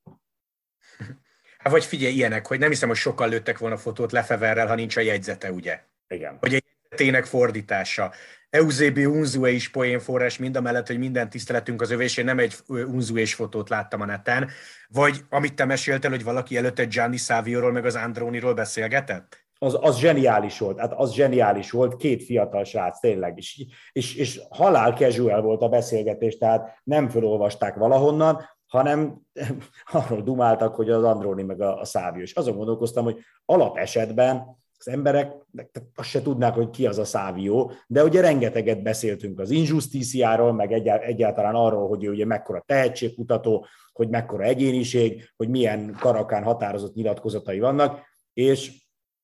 Hát 1.57 1.71
vagy 1.71 1.83
figyelj, 1.83 2.13
ilyenek, 2.13 2.47
hogy 2.47 2.59
nem 2.59 2.69
hiszem, 2.69 2.87
hogy 2.87 2.97
sokkal 2.97 3.29
lőttek 3.29 3.57
volna 3.57 3.77
fotót 3.77 4.11
Lefeverrel, 4.11 4.67
ha 4.67 4.75
nincs 4.75 4.97
a 4.97 5.01
jegyzete, 5.01 5.51
ugye? 5.51 5.79
Igen. 6.07 6.37
Hogy 6.39 6.53
egy 6.53 6.63
jegyzetének 6.81 7.25
fordítása. 7.25 8.11
Eusebio 8.49 9.09
Unzue 9.09 9.51
is 9.51 9.69
poénforrás, 9.69 10.37
mind 10.37 10.55
a 10.55 10.61
mellett, 10.61 10.87
hogy 10.87 10.97
minden 10.97 11.29
tiszteletünk 11.29 11.81
az 11.81 11.91
övés, 11.91 12.17
én 12.17 12.25
nem 12.25 12.39
egy 12.39 12.55
Unzués 12.67 13.33
fotót 13.33 13.69
láttam 13.69 14.01
a 14.01 14.05
neten, 14.05 14.49
vagy 14.89 15.23
amit 15.29 15.55
te 15.55 15.65
meséltél, 15.65 16.09
hogy 16.09 16.23
valaki 16.23 16.57
előtte 16.57 16.85
Gianni 16.85 17.17
Saviorról 17.17 17.71
meg 17.71 17.85
az 17.85 17.95
Androniról 17.95 18.53
beszélgetett? 18.53 19.45
Az, 19.59 19.77
az 19.81 19.97
zseniális 19.97 20.59
volt, 20.59 20.79
hát 20.79 20.93
az 20.93 21.13
zseniális 21.13 21.71
volt, 21.71 21.95
két 21.95 22.23
fiatal 22.23 22.63
srác, 22.63 22.99
tényleg, 22.99 23.37
és, 23.37 23.65
és, 23.91 24.15
és 24.15 24.41
halál 24.49 24.91
casual 24.91 25.41
volt 25.41 25.61
a 25.61 25.69
beszélgetés, 25.69 26.37
tehát 26.37 26.81
nem 26.83 27.09
felolvasták 27.09 27.75
valahonnan, 27.75 28.45
hanem 28.67 29.21
arról 29.91 30.21
dumáltak, 30.21 30.75
hogy 30.75 30.89
az 30.89 31.03
Androni 31.03 31.43
meg 31.43 31.61
a, 31.61 31.79
a 31.79 31.85
Szávio. 31.85 32.21
És 32.21 32.33
azon 32.33 32.55
gondolkoztam, 32.55 33.03
hogy 33.03 33.19
alapesetben 33.45 34.56
az 34.79 34.87
emberek 34.87 35.33
azt 35.95 36.09
se 36.09 36.21
tudnák, 36.21 36.53
hogy 36.53 36.69
ki 36.69 36.87
az 36.87 36.97
a 36.97 37.05
Szávió, 37.05 37.71
de 37.87 38.03
ugye 38.03 38.21
rengeteget 38.21 38.83
beszéltünk 38.83 39.39
az 39.39 39.49
injusticiáról, 39.49 40.53
meg 40.53 40.71
egyáltalán 41.01 41.55
arról, 41.55 41.87
hogy 41.87 42.03
ő 42.03 42.09
ugye 42.09 42.25
mekkora 42.25 42.63
tehetségkutató, 42.65 43.65
hogy 43.93 44.09
mekkora 44.09 44.43
egyéniség, 44.43 45.29
hogy 45.35 45.49
milyen 45.49 45.95
karakán 45.99 46.43
határozott 46.43 46.95
nyilatkozatai 46.95 47.59
vannak, 47.59 48.01
és, 48.33 48.71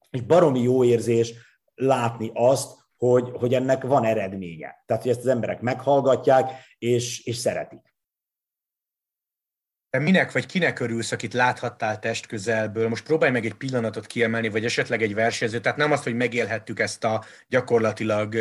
és 0.10 0.22
baromi 0.22 0.62
jó 0.62 0.84
érzés 0.84 1.34
látni 1.76 2.32
azt, 2.34 2.82
hogy, 2.98 3.30
hogy 3.34 3.54
ennek 3.54 3.84
van 3.84 4.04
eredménye. 4.04 4.84
Tehát, 4.86 5.02
hogy 5.02 5.12
ezt 5.12 5.20
az 5.20 5.28
emberek 5.28 5.62
meghallgatják, 5.62 6.52
és, 6.78 7.26
és 7.26 7.36
szeretik. 7.36 7.93
Te 9.94 10.00
minek 10.00 10.32
vagy 10.32 10.46
kinek 10.46 10.80
örülsz, 10.80 11.12
akit 11.12 11.34
láthattál 11.34 12.00
testközelből? 12.00 12.90
Most 12.90 13.06
próbálj 13.06 13.32
meg 13.32 13.46
egy 13.46 13.54
pillanatot 13.54 14.06
kiemelni, 14.06 14.50
vagy 14.50 14.66
esetleg 14.66 15.02
egy 15.02 15.14
versenyző. 15.14 15.60
Tehát 15.60 15.78
nem 15.78 15.92
azt, 15.92 16.04
hogy 16.04 16.16
megélhettük 16.16 16.80
ezt 16.80 17.04
a 17.04 17.24
gyakorlatilag 17.48 18.36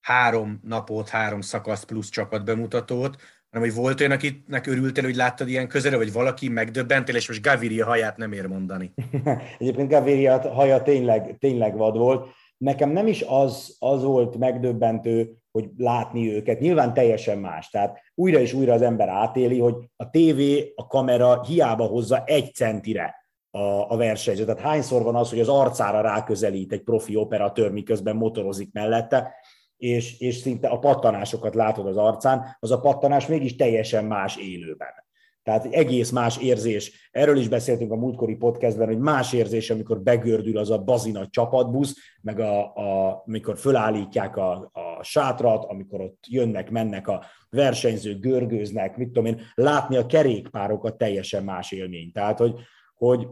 három 0.00 0.60
napot, 0.62 1.08
három 1.08 1.40
szakasz 1.40 1.84
plusz 1.84 2.08
csapat 2.08 2.44
bemutatót, 2.44 3.16
hanem 3.50 3.68
hogy 3.68 3.76
volt 3.76 4.00
olyan, 4.00 4.12
akinek 4.12 4.66
örültél, 4.66 5.04
hogy 5.04 5.16
láttad 5.16 5.48
ilyen 5.48 5.68
közelre, 5.68 5.96
vagy 5.96 6.12
valaki 6.12 6.48
megdöbbentél, 6.48 7.16
és 7.16 7.28
most 7.28 7.42
Gaviria 7.42 7.86
haját 7.86 8.16
nem 8.16 8.32
ér 8.32 8.46
mondani. 8.46 8.92
Egyébként 9.58 9.90
Gaviria 9.90 10.52
haja 10.52 10.82
tényleg, 10.82 11.36
tényleg 11.38 11.76
vad 11.76 11.96
volt. 11.96 12.28
Nekem 12.56 12.90
nem 12.90 13.06
is 13.06 13.24
az, 13.26 13.76
az 13.78 14.02
volt 14.02 14.38
megdöbbentő, 14.38 15.39
hogy 15.52 15.70
látni 15.76 16.34
őket. 16.34 16.60
Nyilván 16.60 16.94
teljesen 16.94 17.38
más. 17.38 17.70
Tehát 17.70 17.98
újra 18.14 18.38
és 18.38 18.52
újra 18.52 18.72
az 18.72 18.82
ember 18.82 19.08
átéli, 19.08 19.58
hogy 19.58 19.74
a 19.96 20.10
tévé, 20.10 20.72
a 20.76 20.86
kamera 20.86 21.42
hiába 21.42 21.84
hozza 21.84 22.22
egy 22.24 22.54
centire 22.54 23.14
a, 23.50 23.92
a 23.92 23.96
versenyzőt. 23.96 24.46
Tehát 24.46 24.60
hányszor 24.60 25.02
van 25.02 25.14
az, 25.14 25.30
hogy 25.30 25.40
az 25.40 25.48
arcára 25.48 26.00
ráközelít 26.00 26.72
egy 26.72 26.82
profi 26.82 27.16
operatőr, 27.16 27.70
miközben 27.70 28.16
motorozik 28.16 28.72
mellette, 28.72 29.34
és, 29.76 30.20
és 30.20 30.36
szinte 30.36 30.68
a 30.68 30.78
pattanásokat 30.78 31.54
látod 31.54 31.86
az 31.86 31.96
arcán, 31.96 32.56
az 32.60 32.70
a 32.70 32.80
pattanás 32.80 33.26
mégis 33.26 33.56
teljesen 33.56 34.04
más 34.04 34.36
élőben. 34.36 35.08
Tehát 35.42 35.64
egy 35.64 35.72
egész 35.72 36.10
más 36.10 36.38
érzés. 36.38 37.08
Erről 37.10 37.36
is 37.36 37.48
beszéltünk 37.48 37.92
a 37.92 37.96
múltkori 37.96 38.34
podcastben, 38.34 38.86
hogy 38.86 38.98
más 38.98 39.32
érzés, 39.32 39.70
amikor 39.70 40.00
begördül 40.00 40.58
az 40.58 40.70
a 40.70 40.82
bazina 40.82 41.28
csapatbusz, 41.28 41.96
meg 42.22 42.40
a, 42.40 42.74
a, 42.74 43.22
amikor 43.26 43.58
fölállítják 43.58 44.36
a, 44.36 44.70
a 44.72 45.02
sátrat, 45.02 45.64
amikor 45.64 46.00
ott 46.00 46.24
jönnek, 46.28 46.70
mennek 46.70 47.08
a 47.08 47.24
versenyzők, 47.50 48.20
görgőznek, 48.20 48.96
mit 48.96 49.06
tudom 49.06 49.24
én, 49.24 49.40
látni 49.54 49.96
a 49.96 50.06
kerékpárokat 50.06 50.98
teljesen 50.98 51.44
más 51.44 51.72
élmény. 51.72 52.12
Tehát, 52.12 52.38
hogy, 52.38 52.54
hogy 52.94 53.26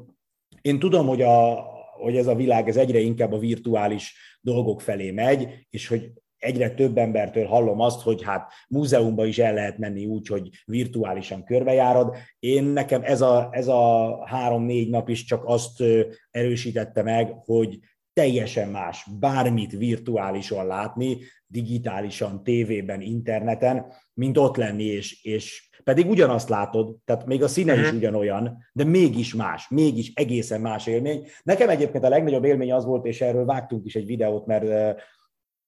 én 0.61 0.79
tudom, 0.79 1.07
hogy, 1.07 1.23
a, 1.23 1.64
hogy 1.99 2.16
ez 2.16 2.27
a 2.27 2.35
világ 2.35 2.68
ez 2.68 2.77
egyre 2.77 2.99
inkább 2.99 3.33
a 3.33 3.38
virtuális 3.38 4.14
dolgok 4.40 4.81
felé 4.81 5.11
megy, 5.11 5.66
és 5.71 5.88
hogy 5.88 6.12
egyre 6.38 6.70
több 6.70 6.98
embertől 6.98 7.46
hallom 7.46 7.81
azt, 7.81 8.03
hogy 8.03 8.22
hát 8.22 8.53
múzeumban 8.68 9.27
is 9.27 9.38
el 9.38 9.55
lehet 9.55 9.79
menni 9.79 10.07
úgy, 10.07 10.27
hogy 10.27 10.48
virtuálisan 10.64 11.44
körbejárod. 11.44 12.16
Én 12.38 12.64
nekem 12.64 13.01
ez 13.05 13.20
a, 13.20 13.48
ez 13.51 13.68
a 13.68 14.18
három-négy 14.27 14.90
nap 14.90 15.09
is 15.09 15.24
csak 15.24 15.42
azt 15.44 15.83
erősítette 16.31 17.03
meg, 17.03 17.33
hogy 17.44 17.79
teljesen 18.12 18.68
más 18.68 19.07
bármit 19.18 19.72
virtuálisan 19.72 20.66
látni, 20.66 21.18
digitálisan, 21.46 22.42
tévében, 22.42 23.01
interneten, 23.01 23.92
mint 24.14 24.38
ott 24.38 24.57
lenni, 24.57 24.85
és, 24.85 25.22
és 25.24 25.68
pedig 25.85 26.11
ugyanazt 26.11 26.48
látod, 26.48 26.96
tehát 27.05 27.27
még 27.27 27.42
a 27.42 27.48
színe 27.48 27.74
is 27.81 27.87
mhm. 27.87 27.96
ugyanolyan, 27.96 28.59
de 28.72 28.85
mégis 28.85 29.35
más, 29.35 29.68
mégis 29.68 30.12
egészen 30.14 30.61
más 30.61 30.87
élmény. 30.87 31.27
Nekem 31.42 31.68
egyébként 31.68 32.05
a 32.05 32.09
legnagyobb 32.09 32.44
élmény 32.44 32.72
az 32.72 32.85
volt, 32.85 33.07
és 33.07 33.20
erről 33.20 33.44
vágtunk 33.44 33.85
is 33.87 33.94
egy 33.94 34.07
videót, 34.07 34.46
mert 34.46 35.01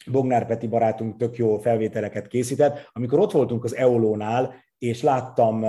Bognár 0.06 0.46
Peti 0.46 0.66
barátunk 0.66 1.16
tök 1.16 1.36
jó 1.36 1.58
felvételeket 1.58 2.26
készített, 2.26 2.90
amikor 2.92 3.18
ott 3.18 3.32
voltunk 3.32 3.64
az 3.64 3.76
Eolónál, 3.76 4.54
és 4.78 5.02
láttam, 5.02 5.66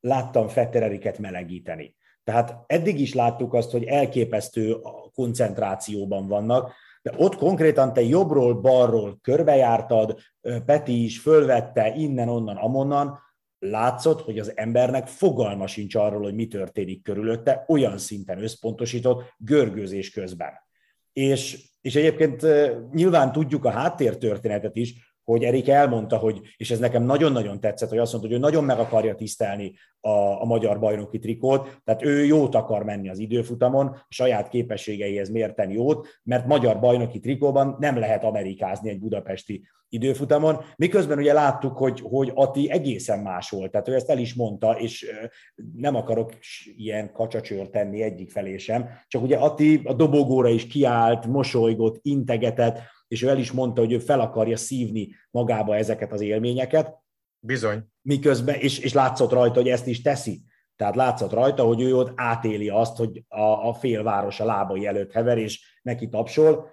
láttam 0.00 0.48
Fettereriket 0.48 1.18
melegíteni. 1.18 1.96
Tehát 2.24 2.64
eddig 2.66 3.00
is 3.00 3.14
láttuk 3.14 3.54
azt, 3.54 3.70
hogy 3.70 3.84
elképesztő 3.84 4.76
koncentrációban 5.14 6.28
vannak, 6.28 6.72
de 7.02 7.12
ott 7.16 7.36
konkrétan 7.36 7.92
te 7.92 8.02
jobbról, 8.02 8.54
balról 8.54 9.18
körbejártad, 9.22 10.18
Peti 10.66 11.04
is 11.04 11.18
fölvette 11.18 11.94
innen, 11.96 12.28
onnan, 12.28 12.56
amonnan, 12.56 13.18
látszott, 13.58 14.20
hogy 14.20 14.38
az 14.38 14.52
embernek 14.56 15.06
fogalma 15.06 15.66
sincs 15.66 15.94
arról, 15.94 16.22
hogy 16.22 16.34
mi 16.34 16.46
történik 16.46 17.02
körülötte, 17.02 17.64
olyan 17.68 17.98
szinten 17.98 18.42
összpontosított 18.42 19.34
görgőzés 19.38 20.10
közben. 20.10 20.52
És, 21.12 21.69
és 21.80 21.94
egyébként 21.94 22.46
nyilván 22.92 23.32
tudjuk 23.32 23.64
a 23.64 23.70
háttértörténetet 23.70 24.76
is, 24.76 25.09
hogy 25.30 25.44
Erik 25.44 25.68
elmondta, 25.68 26.16
hogy, 26.16 26.40
és 26.56 26.70
ez 26.70 26.78
nekem 26.78 27.02
nagyon-nagyon 27.02 27.60
tetszett, 27.60 27.88
hogy 27.88 27.98
azt 27.98 28.12
mondta, 28.12 28.30
hogy 28.30 28.38
ő 28.38 28.40
nagyon 28.40 28.64
meg 28.64 28.78
akarja 28.78 29.14
tisztelni 29.14 29.74
a, 30.00 30.42
a 30.42 30.44
magyar 30.44 30.78
bajnoki 30.78 31.18
trikót, 31.18 31.80
tehát 31.84 32.04
ő 32.04 32.24
jót 32.24 32.54
akar 32.54 32.84
menni 32.84 33.08
az 33.08 33.18
időfutamon, 33.18 33.86
a 33.86 34.06
saját 34.08 34.48
képességeihez 34.48 35.30
mérten 35.30 35.70
jót, 35.70 36.06
mert 36.22 36.46
magyar 36.46 36.80
bajnoki 36.80 37.20
trikóban 37.20 37.76
nem 37.78 37.98
lehet 37.98 38.24
amerikázni 38.24 38.90
egy 38.90 38.98
budapesti 38.98 39.62
időfutamon, 39.88 40.58
miközben 40.76 41.18
ugye 41.18 41.32
láttuk, 41.32 41.76
hogy, 41.76 42.00
hogy 42.00 42.32
Ati 42.34 42.70
egészen 42.70 43.18
más 43.18 43.50
volt, 43.50 43.70
tehát 43.70 43.88
ő 43.88 43.94
ezt 43.94 44.10
el 44.10 44.18
is 44.18 44.34
mondta, 44.34 44.72
és 44.78 45.10
nem 45.76 45.94
akarok 45.94 46.32
ilyen 46.76 47.12
kacsacsőr 47.12 47.68
tenni 47.68 48.02
egyik 48.02 48.30
felé 48.30 48.56
sem, 48.56 48.88
csak 49.08 49.22
ugye 49.22 49.36
Ati 49.36 49.80
a 49.84 49.92
dobogóra 49.92 50.48
is 50.48 50.66
kiállt, 50.66 51.26
mosolygott, 51.26 51.98
integetett, 52.02 52.78
és 53.10 53.22
ő 53.22 53.28
el 53.28 53.38
is 53.38 53.52
mondta, 53.52 53.80
hogy 53.80 53.92
ő 53.92 53.98
fel 53.98 54.20
akarja 54.20 54.56
szívni 54.56 55.14
magába 55.30 55.76
ezeket 55.76 56.12
az 56.12 56.20
élményeket. 56.20 56.94
Bizony. 57.38 57.84
Miközben, 58.02 58.54
és, 58.54 58.78
és 58.78 58.92
látszott 58.92 59.32
rajta, 59.32 59.60
hogy 59.60 59.68
ezt 59.68 59.86
is 59.86 60.02
teszi. 60.02 60.42
Tehát 60.76 60.94
látszott 60.96 61.32
rajta, 61.32 61.64
hogy 61.64 61.80
ő 61.80 61.96
ott 61.96 62.12
átéli 62.14 62.68
azt, 62.68 62.96
hogy 62.96 63.24
a, 63.28 63.68
a 63.68 63.74
félváros 63.74 64.40
a 64.40 64.44
lábai 64.44 64.86
előtt 64.86 65.12
hever, 65.12 65.38
és 65.38 65.78
neki 65.82 66.08
tapsol. 66.08 66.70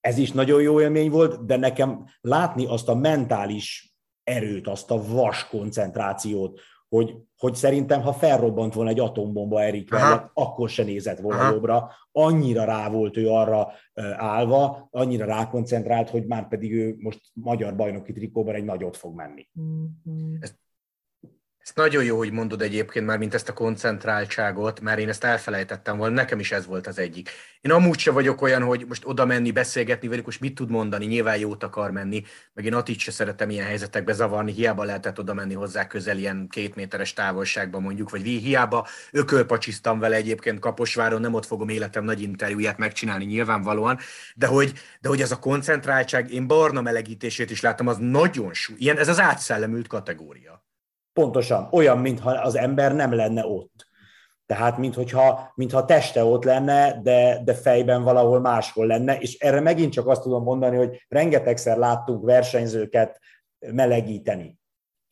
Ez 0.00 0.18
is 0.18 0.32
nagyon 0.32 0.62
jó 0.62 0.80
élmény 0.80 1.10
volt, 1.10 1.46
de 1.46 1.56
nekem 1.56 2.04
látni 2.20 2.66
azt 2.66 2.88
a 2.88 2.94
mentális 2.94 3.96
erőt, 4.24 4.66
azt 4.66 4.90
a 4.90 5.02
vas 5.02 5.48
koncentrációt, 5.48 6.60
hogy, 6.88 7.16
hogy 7.38 7.54
szerintem, 7.54 8.02
ha 8.02 8.12
felrobbant 8.12 8.74
volna 8.74 8.90
egy 8.90 9.00
atombomba 9.00 9.62
Erik 9.62 9.90
mellett, 9.90 10.30
akkor 10.34 10.68
se 10.68 10.82
nézett 10.82 11.18
volna 11.18 11.40
Aha. 11.40 11.52
jobbra. 11.52 11.90
Annyira 12.12 12.64
rá 12.64 12.90
volt 12.90 13.16
ő 13.16 13.28
arra 13.28 13.72
állva, 14.16 14.88
annyira 14.90 15.24
rákoncentrált, 15.24 16.10
hogy 16.10 16.26
már 16.26 16.48
pedig 16.48 16.72
ő 16.72 16.96
most 16.98 17.20
magyar 17.32 17.76
bajnoki 17.76 18.12
trikóban 18.12 18.54
egy 18.54 18.64
nagyot 18.64 18.96
fog 18.96 19.14
menni. 19.14 19.48
Ezt 20.40 20.58
ezt 21.66 21.76
nagyon 21.76 22.04
jó, 22.04 22.16
hogy 22.16 22.32
mondod 22.32 22.62
egyébként 22.62 23.06
már, 23.06 23.18
mint 23.18 23.34
ezt 23.34 23.48
a 23.48 23.52
koncentráltságot, 23.52 24.80
mert 24.80 24.98
én 24.98 25.08
ezt 25.08 25.24
elfelejtettem 25.24 25.96
volna, 25.96 26.14
nekem 26.14 26.38
is 26.38 26.52
ez 26.52 26.66
volt 26.66 26.86
az 26.86 26.98
egyik. 26.98 27.30
Én 27.60 27.70
amúgy 27.70 27.98
se 27.98 28.10
vagyok 28.10 28.42
olyan, 28.42 28.62
hogy 28.62 28.84
most 28.88 29.06
oda 29.06 29.24
menni, 29.24 29.50
beszélgetni 29.50 30.08
velük, 30.08 30.24
most 30.24 30.40
mit 30.40 30.54
tud 30.54 30.70
mondani, 30.70 31.06
nyilván 31.06 31.38
jót 31.38 31.62
akar 31.62 31.90
menni, 31.90 32.22
meg 32.54 32.64
én 32.64 32.74
Atit 32.74 32.98
se 32.98 33.10
szeretem 33.10 33.50
ilyen 33.50 33.66
helyzetekbe 33.66 34.12
zavarni, 34.12 34.52
hiába 34.52 34.84
lehetett 34.84 35.18
oda 35.18 35.34
menni 35.34 35.54
hozzá 35.54 35.86
közel 35.86 36.18
ilyen 36.18 36.48
két 36.50 36.74
méteres 36.74 37.12
távolságban 37.12 37.82
mondjuk, 37.82 38.10
vagy 38.10 38.22
hiába 38.22 38.86
ökölpacsisztam 39.12 39.98
vele 39.98 40.16
egyébként 40.16 40.58
Kaposváron, 40.58 41.20
nem 41.20 41.34
ott 41.34 41.46
fogom 41.46 41.68
életem 41.68 42.04
nagy 42.04 42.20
interjúját 42.20 42.78
megcsinálni 42.78 43.24
nyilvánvalóan, 43.24 43.98
de 44.34 44.46
hogy, 44.46 44.72
de 45.00 45.08
hogy 45.08 45.20
ez 45.20 45.32
a 45.32 45.38
koncentráltság, 45.38 46.32
én 46.32 46.46
barna 46.46 46.80
melegítését 46.80 47.50
is 47.50 47.60
láttam, 47.60 47.86
az 47.86 47.96
nagyon 48.00 48.54
súly, 48.54 48.76
ilyen, 48.78 48.98
ez 48.98 49.08
az 49.08 49.20
átszellemült 49.20 49.86
kategória. 49.86 50.65
Pontosan, 51.20 51.68
olyan, 51.70 51.98
mintha 51.98 52.30
az 52.30 52.56
ember 52.56 52.94
nem 52.94 53.14
lenne 53.14 53.46
ott. 53.46 53.86
Tehát, 54.46 54.78
mintha, 54.78 55.52
mintha 55.54 55.84
teste 55.84 56.24
ott 56.24 56.44
lenne, 56.44 57.00
de, 57.02 57.40
de 57.44 57.54
fejben 57.54 58.02
valahol 58.02 58.40
máshol 58.40 58.86
lenne, 58.86 59.18
és 59.18 59.38
erre 59.38 59.60
megint 59.60 59.92
csak 59.92 60.06
azt 60.06 60.22
tudom 60.22 60.42
mondani, 60.42 60.76
hogy 60.76 61.04
rengetegszer 61.08 61.76
láttunk 61.76 62.24
versenyzőket 62.24 63.20
melegíteni. 63.58 64.58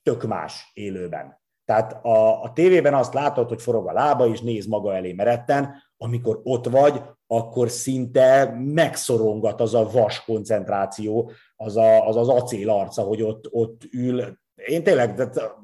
Tök 0.03 0.23
más 0.27 0.71
élőben. 0.75 1.43
Tehát 1.65 2.05
a, 2.05 2.43
a 2.43 2.53
tévében 2.53 2.95
azt 2.95 3.15
látod, 3.15 3.49
hogy 3.49 3.63
forog 3.63 3.89
a 3.89 3.93
lába, 3.93 4.27
és 4.27 4.41
néz 4.41 4.67
maga 4.67 4.95
elé 4.95 5.13
meretten, 5.13 5.83
amikor 5.97 6.41
ott 6.43 6.67
vagy, 6.67 7.03
akkor 7.27 7.71
szinte 7.71 8.45
megszorongat 8.65 9.61
az 9.61 9.75
a 9.75 9.91
vas 9.91 10.25
koncentráció, 10.25 11.31
az 11.57 11.77
a, 11.77 12.07
az, 12.07 12.17
az 12.17 12.29
acél 12.29 12.71
arca, 12.71 13.03
hogy 13.03 13.23
ott, 13.23 13.49
ott 13.51 13.83
ül 13.93 14.43
én 14.55 14.83
tényleg 14.83 15.15
tehát 15.15 15.55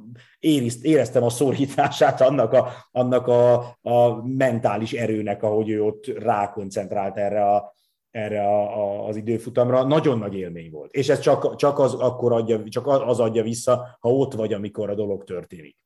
éreztem 0.81 1.23
a 1.23 1.31
szorítását 1.31 2.21
annak, 2.21 2.53
a, 2.53 2.69
annak 2.91 3.27
a, 3.27 3.55
a 3.83 4.27
mentális 4.27 4.93
erőnek, 4.93 5.43
ahogy 5.43 5.69
ő 5.69 5.83
ott 5.83 6.07
rákoncentrált 6.07 7.17
erre 7.17 7.51
a, 7.51 7.75
erre 8.11 8.43
a, 8.43 8.79
a, 8.79 9.07
az 9.07 9.17
időfutamra. 9.17 9.85
Nagyon 9.85 10.19
nagy 10.19 10.35
élmény 10.35 10.71
volt. 10.71 10.93
És 10.93 11.09
ez 11.09 11.21
csak, 11.21 11.57
csak, 11.57 11.79
az, 11.79 11.95
akkor 11.95 12.33
adja, 12.33 12.63
csak 12.69 12.87
az 12.87 13.21
adja 13.21 13.43
vissza, 13.43 13.97
ha 14.01 14.13
ott 14.13 14.33
vagy, 14.33 14.53
amikor 14.53 14.91
a 14.91 14.95
dolog 14.95 15.25
történik. 15.25 15.77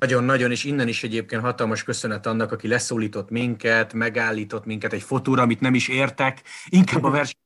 Nagyon-nagyon, 0.00 0.50
és 0.50 0.64
innen 0.64 0.88
is 0.88 1.02
egyébként 1.04 1.42
hatalmas 1.42 1.84
köszönet 1.84 2.26
annak, 2.26 2.52
aki 2.52 2.68
leszólított 2.68 3.30
minket, 3.30 3.92
megállított 3.92 4.64
minket 4.64 4.92
egy 4.92 5.02
fotóra, 5.02 5.42
amit 5.42 5.60
nem 5.60 5.74
is 5.74 5.88
értek, 5.88 6.42
inkább 6.68 7.04
a 7.04 7.10
verseny 7.18 7.40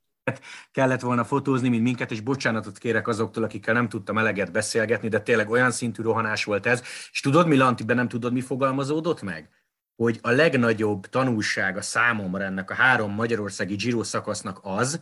kellett 0.72 1.00
volna 1.00 1.24
fotózni, 1.24 1.68
mint 1.68 1.82
minket, 1.82 2.10
és 2.10 2.20
bocsánatot 2.20 2.78
kérek 2.78 3.08
azoktól, 3.08 3.44
akikkel 3.44 3.74
nem 3.74 3.88
tudtam 3.88 4.18
eleget 4.18 4.52
beszélgetni, 4.52 5.08
de 5.08 5.20
tényleg 5.20 5.50
olyan 5.50 5.70
szintű 5.70 6.02
rohanás 6.02 6.44
volt 6.44 6.66
ez. 6.66 6.82
És 7.12 7.20
tudod, 7.20 7.46
mi 7.46 7.56
Lanti, 7.56 7.84
de 7.84 7.94
nem 7.94 8.08
tudod, 8.08 8.32
mi 8.32 8.40
fogalmazódott 8.40 9.22
meg? 9.22 9.50
Hogy 9.96 10.18
a 10.22 10.30
legnagyobb 10.30 11.06
tanulsága 11.06 11.82
számomra 11.82 12.44
ennek 12.44 12.70
a 12.70 12.74
három 12.74 13.12
magyarországi 13.14 13.74
Giro 13.74 14.02
szakasznak 14.02 14.60
az, 14.62 15.00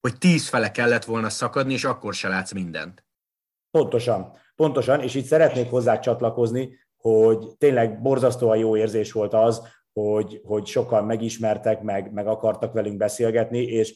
hogy 0.00 0.18
tíz 0.18 0.48
fele 0.48 0.70
kellett 0.70 1.04
volna 1.04 1.28
szakadni, 1.28 1.72
és 1.72 1.84
akkor 1.84 2.14
se 2.14 2.28
látsz 2.28 2.52
mindent. 2.52 3.04
Pontosan, 3.70 4.32
pontosan, 4.56 5.00
és 5.00 5.14
itt 5.14 5.24
szeretnék 5.24 5.70
hozzá 5.70 5.98
csatlakozni, 5.98 6.78
hogy 6.96 7.56
tényleg 7.58 8.02
borzasztóan 8.02 8.56
jó 8.56 8.76
érzés 8.76 9.12
volt 9.12 9.34
az, 9.34 9.62
hogy, 9.92 10.40
hogy 10.44 10.66
sokan 10.66 11.04
megismertek, 11.04 11.82
meg, 11.82 12.12
meg 12.12 12.26
akartak 12.26 12.72
velünk 12.72 12.96
beszélgetni, 12.96 13.62
és 13.62 13.94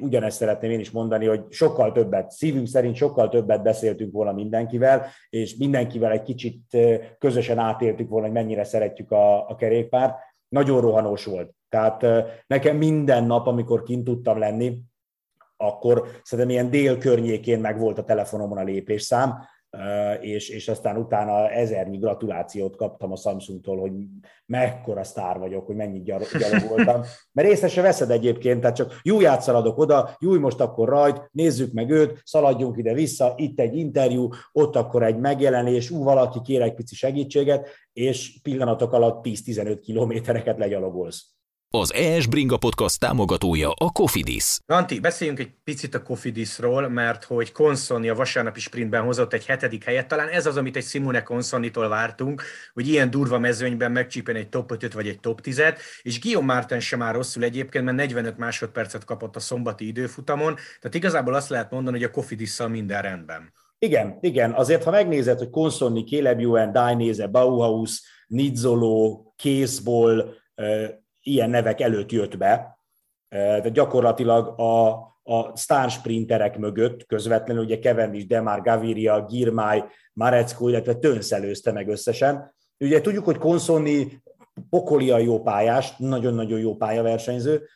ugyanezt 0.00 0.36
szeretném 0.36 0.70
én 0.70 0.80
is 0.80 0.90
mondani, 0.90 1.26
hogy 1.26 1.44
sokkal 1.48 1.92
többet, 1.92 2.30
szívünk 2.30 2.66
szerint 2.66 2.96
sokkal 2.96 3.28
többet 3.28 3.62
beszéltünk 3.62 4.12
volna 4.12 4.32
mindenkivel, 4.32 5.06
és 5.30 5.56
mindenkivel 5.56 6.10
egy 6.10 6.22
kicsit 6.22 6.76
közösen 7.18 7.58
átéltük 7.58 8.08
volna, 8.08 8.26
hogy 8.26 8.34
mennyire 8.34 8.64
szeretjük 8.64 9.10
a, 9.10 9.48
a 9.48 9.54
kerékpárt. 9.54 10.18
Nagyon 10.48 10.80
rohanós 10.80 11.24
volt. 11.24 11.50
Tehát 11.68 12.06
nekem 12.46 12.76
minden 12.76 13.24
nap, 13.24 13.46
amikor 13.46 13.82
kint 13.82 14.04
tudtam 14.04 14.38
lenni, 14.38 14.78
akkor 15.56 16.08
szerintem 16.22 16.54
ilyen 16.54 16.70
dél 16.70 16.98
környékén 16.98 17.60
meg 17.60 17.78
volt 17.78 17.98
a 17.98 18.04
telefonomon 18.04 18.58
a 18.58 18.62
lépésszám, 18.62 19.34
és, 20.20 20.48
és 20.48 20.68
aztán 20.68 20.96
utána 20.96 21.50
ezernyi 21.50 21.96
gratulációt 21.96 22.76
kaptam 22.76 23.12
a 23.12 23.16
Samsungtól, 23.16 23.80
hogy 23.80 23.92
mekkora 24.46 25.04
sztár 25.04 25.38
vagyok, 25.38 25.66
hogy 25.66 25.76
mennyit 25.76 26.04
gyalogoltam. 26.04 27.02
Mert 27.32 27.48
észre 27.48 27.68
se 27.68 27.82
veszed 27.82 28.10
egyébként, 28.10 28.60
tehát 28.60 28.76
csak 28.76 29.00
jó 29.02 29.20
játszaladok 29.20 29.78
oda, 29.78 30.16
jó 30.20 30.38
most 30.38 30.60
akkor 30.60 30.88
rajt, 30.88 31.28
nézzük 31.32 31.72
meg 31.72 31.90
őt, 31.90 32.20
szaladjunk 32.24 32.76
ide-vissza, 32.76 33.34
itt 33.36 33.60
egy 33.60 33.76
interjú, 33.76 34.28
ott 34.52 34.76
akkor 34.76 35.02
egy 35.02 35.18
megjelenés, 35.18 35.90
ú, 35.90 36.02
valaki 36.02 36.40
kér 36.44 36.62
egy 36.62 36.74
pici 36.74 36.94
segítséget, 36.94 37.68
és 37.92 38.40
pillanatok 38.42 38.92
alatt 38.92 39.24
10-15 39.26 39.78
kilométereket 39.82 40.58
legyalogolsz. 40.58 41.35
Az 41.80 41.92
ES 41.94 42.26
Bringa 42.26 42.56
Podcast 42.56 43.00
támogatója 43.00 43.70
a 43.70 43.90
Cofidis. 43.90 44.58
Lanti, 44.66 45.00
beszéljünk 45.00 45.38
egy 45.38 45.50
picit 45.64 45.94
a 45.94 46.02
Cofidisról, 46.02 46.88
mert 46.88 47.24
hogy 47.24 47.52
Consonni 47.52 48.08
a 48.08 48.14
vasárnapi 48.14 48.60
sprintben 48.60 49.02
hozott 49.02 49.32
egy 49.32 49.46
hetedik 49.46 49.84
helyet. 49.84 50.08
Talán 50.08 50.28
ez 50.28 50.46
az, 50.46 50.56
amit 50.56 50.76
egy 50.76 50.84
Simone 50.84 51.22
Consonnitól 51.22 51.88
vártunk, 51.88 52.42
hogy 52.72 52.88
ilyen 52.88 53.10
durva 53.10 53.38
mezőnyben 53.38 53.92
megcsípen 53.92 54.36
egy 54.36 54.48
top 54.48 54.72
5 54.72 54.92
vagy 54.92 55.08
egy 55.08 55.20
top 55.20 55.40
10-et, 55.42 55.78
és 56.02 56.20
Guillaume 56.20 56.54
Martin 56.54 56.80
sem 56.80 56.98
már 56.98 57.14
rosszul 57.14 57.42
egyébként, 57.42 57.84
mert 57.84 57.96
45 57.96 58.38
másodpercet 58.38 59.04
kapott 59.04 59.36
a 59.36 59.40
szombati 59.40 59.86
időfutamon, 59.86 60.54
tehát 60.54 60.94
igazából 60.96 61.34
azt 61.34 61.48
lehet 61.48 61.70
mondani, 61.70 61.96
hogy 61.96 62.06
a 62.06 62.10
Cofidis-szal 62.10 62.68
minden 62.68 63.02
rendben. 63.02 63.52
Igen, 63.78 64.18
igen. 64.20 64.52
Azért, 64.52 64.84
ha 64.84 64.90
megnézed, 64.90 65.38
hogy 65.38 65.50
Consonni, 65.50 66.04
Caleb 66.04 66.40
Ewan, 66.40 66.72
Dainese, 66.72 67.26
Bauhaus, 67.26 68.02
Nizzolo, 68.26 69.22
Készból, 69.36 70.34
ilyen 71.26 71.50
nevek 71.50 71.80
előtt 71.80 72.12
jött 72.12 72.36
be, 72.36 72.78
Tehát 73.28 73.72
gyakorlatilag 73.72 74.60
a, 74.60 74.88
a 75.22 75.56
sztár 75.56 75.90
sprinterek 75.90 76.58
mögött 76.58 77.06
közvetlenül, 77.06 77.64
ugye 77.64 77.78
Cavendish, 77.78 78.26
Demar, 78.26 78.62
Gaviria, 78.62 79.24
Girmay, 79.24 79.84
Marecko, 80.12 80.68
illetve 80.68 80.94
Tönsz 80.94 81.32
előzte 81.32 81.72
meg 81.72 81.88
összesen. 81.88 82.54
Ugye 82.78 83.00
tudjuk, 83.00 83.24
hogy 83.24 83.38
Konszonni 83.38 84.22
pokolian 84.70 85.20
jó 85.20 85.42
pályás, 85.42 85.96
nagyon-nagyon 85.96 86.58
jó 86.58 86.76
pályaversenyző, 86.76 87.68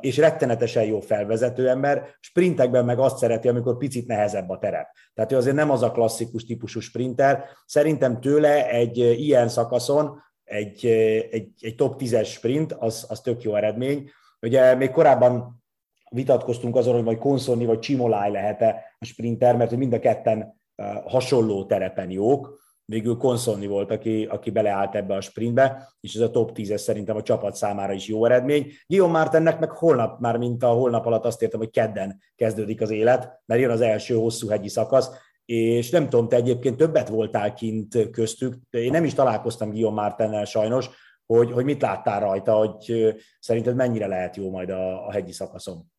és 0.00 0.16
rettenetesen 0.16 0.84
jó 0.84 1.00
felvezető 1.00 1.68
ember, 1.68 2.16
sprintekben 2.20 2.84
meg 2.84 2.98
azt 2.98 3.18
szereti, 3.18 3.48
amikor 3.48 3.76
picit 3.76 4.06
nehezebb 4.06 4.48
a 4.48 4.58
terep. 4.58 4.86
Tehát 5.14 5.32
ő 5.32 5.36
azért 5.36 5.56
nem 5.56 5.70
az 5.70 5.82
a 5.82 5.90
klasszikus 5.90 6.44
típusú 6.44 6.80
sprinter. 6.80 7.44
Szerintem 7.66 8.20
tőle 8.20 8.68
egy 8.68 8.98
ilyen 8.98 9.48
szakaszon 9.48 10.22
egy, 10.52 10.86
egy, 11.30 11.48
egy 11.60 11.74
top 11.74 12.00
10-es 12.02 12.26
sprint, 12.26 12.72
az, 12.72 13.06
az 13.08 13.20
tök 13.20 13.42
jó 13.42 13.54
eredmény. 13.54 14.10
Ugye 14.40 14.74
még 14.74 14.90
korábban 14.90 15.62
vitatkoztunk 16.10 16.76
azon, 16.76 16.94
hogy 16.94 17.04
majd 17.04 17.18
Konszolni 17.18 17.64
vagy 17.64 17.78
Csimoláj 17.78 18.30
lehet-e 18.30 18.96
a 18.98 19.04
sprinter, 19.04 19.56
mert 19.56 19.76
mind 19.76 19.92
a 19.92 19.98
ketten 19.98 20.60
hasonló 21.04 21.64
terepen 21.64 22.10
jók 22.10 22.60
végül 22.84 23.16
Konszolni 23.16 23.66
volt, 23.66 23.90
aki, 23.90 24.24
aki 24.24 24.50
beleállt 24.50 24.94
ebbe 24.94 25.14
a 25.14 25.20
sprintbe, 25.20 25.92
és 26.00 26.14
ez 26.14 26.20
a 26.20 26.30
top 26.30 26.52
10 26.52 26.80
szerintem 26.80 27.16
a 27.16 27.22
csapat 27.22 27.54
számára 27.54 27.92
is 27.92 28.06
jó 28.06 28.24
eredmény. 28.24 28.72
Guillaume 28.86 29.18
Martennek 29.18 29.60
meg 29.60 29.70
holnap, 29.70 30.20
már 30.20 30.36
mint 30.36 30.62
a 30.62 30.68
holnap 30.68 31.06
alatt 31.06 31.24
azt 31.24 31.42
értem, 31.42 31.60
hogy 31.60 31.70
kedden 31.70 32.20
kezdődik 32.36 32.80
az 32.80 32.90
élet, 32.90 33.42
mert 33.46 33.60
jön 33.60 33.70
az 33.70 33.80
első 33.80 34.14
hosszú 34.14 34.48
hegyi 34.48 34.68
szakasz, 34.68 35.10
és 35.44 35.90
nem 35.90 36.08
tudom, 36.08 36.28
te 36.28 36.36
egyébként 36.36 36.76
többet 36.76 37.08
voltál 37.08 37.54
kint 37.54 38.10
köztük, 38.10 38.54
én 38.70 38.90
nem 38.90 39.04
is 39.04 39.14
találkoztam 39.14 39.70
Guillaume 39.70 40.00
Martennel 40.00 40.44
sajnos, 40.44 40.88
hogy, 41.26 41.52
hogy 41.52 41.64
mit 41.64 41.82
láttál 41.82 42.20
rajta, 42.20 42.52
hogy 42.52 43.14
szerinted 43.40 43.74
mennyire 43.74 44.06
lehet 44.06 44.36
jó 44.36 44.50
majd 44.50 44.70
a, 44.70 45.06
a 45.06 45.12
hegyi 45.12 45.32
szakaszon? 45.32 45.90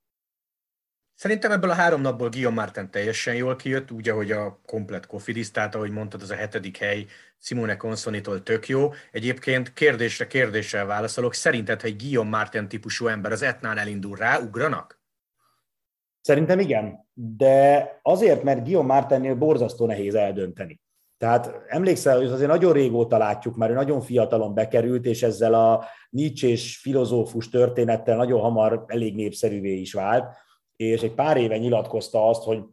Szerintem 1.16 1.52
ebből 1.52 1.70
a 1.70 1.74
három 1.74 2.02
napból 2.02 2.30
Guillaume 2.30 2.62
Martin 2.62 2.90
teljesen 2.90 3.36
jól 3.36 3.56
kijött, 3.56 3.92
úgy, 3.92 4.10
ahogy 4.10 4.32
a 4.32 4.62
komplet 4.66 5.06
kofidis, 5.06 5.52
tehát 5.52 5.76
ahogy 5.76 5.92
mondtad, 5.92 6.22
az 6.22 6.30
a 6.30 6.36
hetedik 6.36 6.78
hely 6.78 7.06
Simone 7.40 7.78
Consonitól 7.78 8.44
tök 8.44 8.68
jó. 8.68 8.94
Egyébként 9.12 9.74
kérdésre 9.74 10.28
kérdéssel 10.28 10.86
válaszolok. 10.86 11.34
Szerinted, 11.34 11.82
hogy 11.82 11.96
Guillaume 11.96 12.38
Martin 12.38 12.68
típusú 12.68 13.08
ember 13.08 13.32
az 13.32 13.42
Etnán 13.42 13.78
elindul 13.78 14.16
rá, 14.16 14.40
ugranak? 14.40 15.03
Szerintem 16.24 16.60
igen, 16.60 17.08
de 17.14 17.90
azért, 18.02 18.44
mert 18.44 18.64
Guillaume 18.64 18.94
Martinnél 18.94 19.36
borzasztó 19.36 19.86
nehéz 19.86 20.16
eldönteni. 20.16 20.82
Tehát 21.18 21.56
emlékszel, 21.68 22.18
hogy 22.18 22.26
azért 22.26 22.50
nagyon 22.50 22.74
régóta 22.74 23.18
látjuk, 23.18 23.56
már 23.56 23.70
ő 23.70 23.74
nagyon 23.74 24.02
fiatalon 24.02 24.54
bekerült, 24.54 25.06
és 25.06 25.24
ezzel 25.24 25.54
a 25.54 25.86
Nietzsche 26.10 26.48
és 26.48 26.78
filozófus 26.78 27.50
történettel 27.50 28.16
nagyon 28.16 28.40
hamar 28.40 28.84
elég 28.88 29.16
népszerűvé 29.16 29.74
is 29.74 29.94
vált 29.94 30.36
és 30.76 31.02
egy 31.02 31.14
pár 31.14 31.38
éve 31.38 31.58
nyilatkozta 31.58 32.28
azt, 32.30 32.44
hogy 32.44 32.64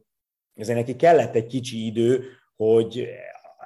ezért 0.54 0.78
neki 0.78 0.96
kellett 0.96 1.34
egy 1.34 1.46
kicsi 1.46 1.86
idő, 1.86 2.24
hogy 2.56 3.08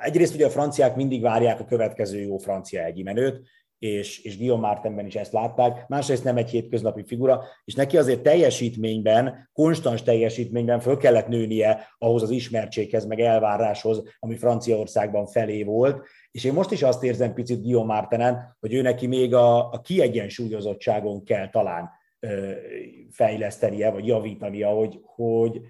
egyrészt 0.03 0.35
ugye 0.35 0.47
a 0.47 0.51
franciák 0.51 0.97
mindig 0.97 1.23
várják 1.23 1.61
a 1.61 1.65
következő 1.65 2.21
jó 2.21 2.37
francia 2.37 2.85
egyi 2.85 3.03
menőt, 3.03 3.49
és, 3.85 4.19
és 4.19 4.39
Guillaume 4.39 4.67
Martenben 4.67 5.07
is 5.07 5.15
ezt 5.15 5.33
látták, 5.33 5.89
másrészt 5.89 6.25
nem 6.25 6.37
egy 6.37 6.51
hétköznapi 6.51 7.05
figura, 7.07 7.45
és 7.65 7.75
neki 7.75 7.97
azért 7.97 8.23
teljesítményben, 8.23 9.49
konstans 9.53 10.03
teljesítményben 10.03 10.81
föl 10.81 10.97
kellett 10.97 11.27
nőnie 11.27 11.89
ahhoz 11.99 12.23
az 12.23 12.31
ismertséghez, 12.31 13.07
meg 13.07 13.21
elváráshoz, 13.21 14.03
ami 14.19 14.37
Franciaországban 14.37 15.27
felé 15.27 15.63
volt, 15.63 16.07
és 16.31 16.45
én 16.45 16.53
most 16.53 16.71
is 16.71 16.83
azt 16.83 17.05
érzem 17.05 17.35
picit 17.35 17.63
Guillaume 17.63 17.95
Martenen, 17.95 18.57
hogy 18.61 18.75
ő 18.75 18.83
neki 18.83 19.07
még 19.07 19.35
a, 19.35 19.71
a 19.71 19.81
kiegyensúlyozottságon 19.81 21.25
kell 21.25 21.51
talán 21.51 21.91
fejlesztenie, 23.11 23.91
vagy 23.91 24.07
javítania, 24.07 24.69
hogy, 24.69 25.01
hogy 25.03 25.61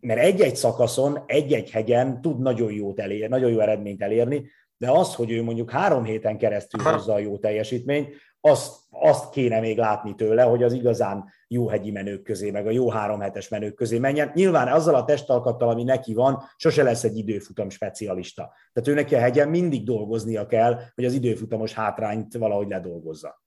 mert 0.00 0.20
egy-egy 0.20 0.56
szakaszon, 0.56 1.18
egy-egy 1.26 1.70
hegyen 1.70 2.20
tud 2.20 2.40
nagyon, 2.40 2.72
jót 2.72 3.00
elér, 3.00 3.28
nagyon 3.28 3.50
jó 3.50 3.60
eredményt 3.60 4.02
elérni, 4.02 4.50
de 4.80 4.90
az, 4.90 5.14
hogy 5.14 5.30
ő 5.30 5.42
mondjuk 5.42 5.70
három 5.70 6.04
héten 6.04 6.38
keresztül 6.38 6.82
hozza 6.82 7.12
a 7.12 7.18
jó 7.18 7.38
teljesítményt, 7.38 8.14
azt, 8.40 8.76
azt 8.90 9.30
kéne 9.30 9.60
még 9.60 9.78
látni 9.78 10.14
tőle, 10.14 10.42
hogy 10.42 10.62
az 10.62 10.72
igazán 10.72 11.32
jó 11.48 11.68
hegyi 11.68 11.90
menők 11.90 12.22
közé, 12.22 12.50
meg 12.50 12.66
a 12.66 12.70
jó 12.70 12.90
három 12.90 13.20
hetes 13.20 13.48
menők 13.48 13.74
közé 13.74 13.98
menjen. 13.98 14.30
Nyilván 14.34 14.68
azzal 14.68 14.94
a 14.94 15.04
testalkattal, 15.04 15.68
ami 15.68 15.82
neki 15.82 16.14
van, 16.14 16.42
sose 16.56 16.82
lesz 16.82 17.04
egy 17.04 17.16
időfutam 17.16 17.70
specialista. 17.70 18.52
Tehát 18.72 18.88
ő 18.88 18.94
neki 18.94 19.14
a 19.14 19.18
hegyen 19.18 19.48
mindig 19.48 19.84
dolgoznia 19.84 20.46
kell, 20.46 20.80
hogy 20.94 21.04
az 21.04 21.12
időfutamos 21.12 21.72
hátrányt 21.72 22.34
valahogy 22.34 22.68
ledolgozza. 22.68 23.42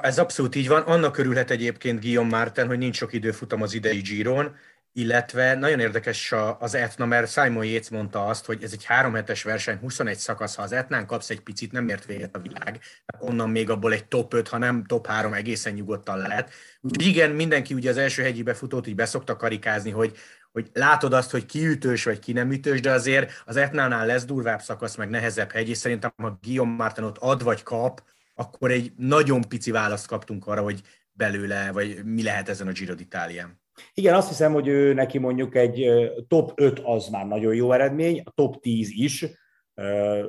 Ez 0.00 0.18
abszolút 0.18 0.54
így 0.54 0.68
van. 0.68 0.82
Annak 0.82 1.18
örülhet 1.18 1.50
egyébként 1.50 2.00
Guillaume 2.00 2.36
Martin, 2.36 2.66
hogy 2.66 2.78
nincs 2.78 2.96
sok 2.96 3.12
időfutam 3.12 3.62
az 3.62 3.74
idei 3.74 4.00
Giron, 4.00 4.54
illetve 4.92 5.54
nagyon 5.54 5.80
érdekes 5.80 6.34
az 6.58 6.74
Etna, 6.74 7.06
mert 7.06 7.30
Simon 7.32 7.64
Yates 7.64 7.88
mondta 7.88 8.26
azt, 8.26 8.44
hogy 8.44 8.62
ez 8.62 8.72
egy 8.72 8.84
három 8.84 9.14
hetes 9.14 9.42
verseny, 9.42 9.78
21 9.78 10.16
szakasz, 10.18 10.54
ha 10.54 10.62
az 10.62 10.72
Etnán 10.72 11.06
kapsz 11.06 11.30
egy 11.30 11.40
picit, 11.40 11.72
nem 11.72 11.88
ért 11.88 12.04
véget 12.04 12.36
a 12.36 12.40
világ. 12.40 12.80
Onnan 13.18 13.50
még 13.50 13.70
abból 13.70 13.92
egy 13.92 14.04
top 14.04 14.34
5, 14.34 14.48
ha 14.48 14.58
nem 14.58 14.84
top 14.84 15.06
3 15.06 15.32
egészen 15.32 15.72
nyugodtan 15.72 16.18
lehet. 16.18 16.52
Úgyhogy 16.80 17.06
igen, 17.06 17.30
mindenki 17.30 17.74
ugye 17.74 17.90
az 17.90 17.96
első 17.96 18.22
hegyi 18.22 18.42
befutót 18.42 18.86
így 18.86 18.94
beszokta 18.94 19.36
karikázni, 19.36 19.90
hogy, 19.90 20.16
hogy 20.52 20.70
látod 20.72 21.12
azt, 21.12 21.30
hogy 21.30 21.46
ki 21.46 21.66
ütős 21.66 22.04
vagy 22.04 22.18
ki 22.18 22.32
nem 22.32 22.52
ütős, 22.52 22.80
de 22.80 22.90
azért 22.90 23.42
az 23.44 23.56
Etnánál 23.56 24.06
lesz 24.06 24.24
durvább 24.24 24.60
szakasz, 24.60 24.96
meg 24.96 25.10
nehezebb 25.10 25.50
hegy, 25.50 25.68
és 25.68 25.76
szerintem 25.78 26.12
ha 26.16 26.38
Guillaume 26.42 26.76
Martin 26.76 27.04
ott 27.04 27.18
ad 27.18 27.42
vagy 27.42 27.62
kap, 27.62 28.02
akkor 28.34 28.70
egy 28.70 28.92
nagyon 28.96 29.40
pici 29.48 29.70
választ 29.70 30.06
kaptunk 30.06 30.46
arra, 30.46 30.62
hogy 30.62 30.80
belőle, 31.12 31.72
vagy 31.72 32.04
mi 32.04 32.22
lehet 32.22 32.48
ezen 32.48 32.66
a 32.66 32.72
Giro 32.72 32.94
d'Italia. 32.96 33.46
Igen, 33.94 34.14
azt 34.14 34.28
hiszem, 34.28 34.52
hogy 34.52 34.66
ő 34.66 34.92
neki 34.94 35.18
mondjuk 35.18 35.54
egy 35.54 35.90
top 36.28 36.52
5 36.54 36.78
az 36.78 37.08
már 37.08 37.26
nagyon 37.26 37.54
jó 37.54 37.72
eredmény, 37.72 38.22
a 38.24 38.30
top 38.30 38.60
10 38.60 38.90
is. 38.90 39.26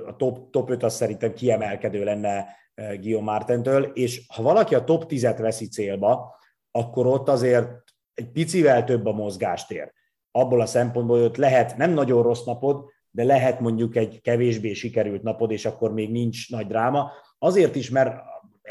A 0.08 0.15
top, 0.15 0.51
top 0.51 0.69
5 0.69 0.84
az 0.84 0.95
szerintem 0.95 1.34
kiemelkedő 1.34 2.03
lenne 2.03 2.45
Guillaume 2.75 3.32
Martentől, 3.32 3.84
és 3.84 4.25
ha 4.27 4.41
valaki 4.41 4.75
a 4.75 4.84
top 4.84 5.06
10-et 5.10 5.38
veszi 5.39 5.67
célba, 5.67 6.36
akkor 6.71 7.08
ott 7.08 7.29
azért 7.29 7.69
egy 8.13 8.32
picivel 8.32 8.84
több 8.84 9.06
a 9.06 9.12
mozgástér. 9.12 9.93
Abból 10.32 10.62
a 10.62 10.65
szempontból, 10.65 11.17
hogy 11.17 11.25
ott 11.25 11.38
lehet 11.38 11.77
nem 11.77 11.91
nagyon 11.91 12.23
rossz 12.23 12.43
napod, 12.43 12.86
de 13.12 13.23
lehet 13.23 13.60
mondjuk 13.60 13.95
egy 13.95 14.21
kevésbé 14.21 14.73
sikerült 14.73 15.23
napod, 15.23 15.51
és 15.51 15.65
akkor 15.65 15.93
még 15.93 16.12
nincs 16.12 16.49
nagy 16.49 16.67
dráma. 16.67 17.12
Azért 17.38 17.75
is, 17.75 17.89
mert 17.89 18.21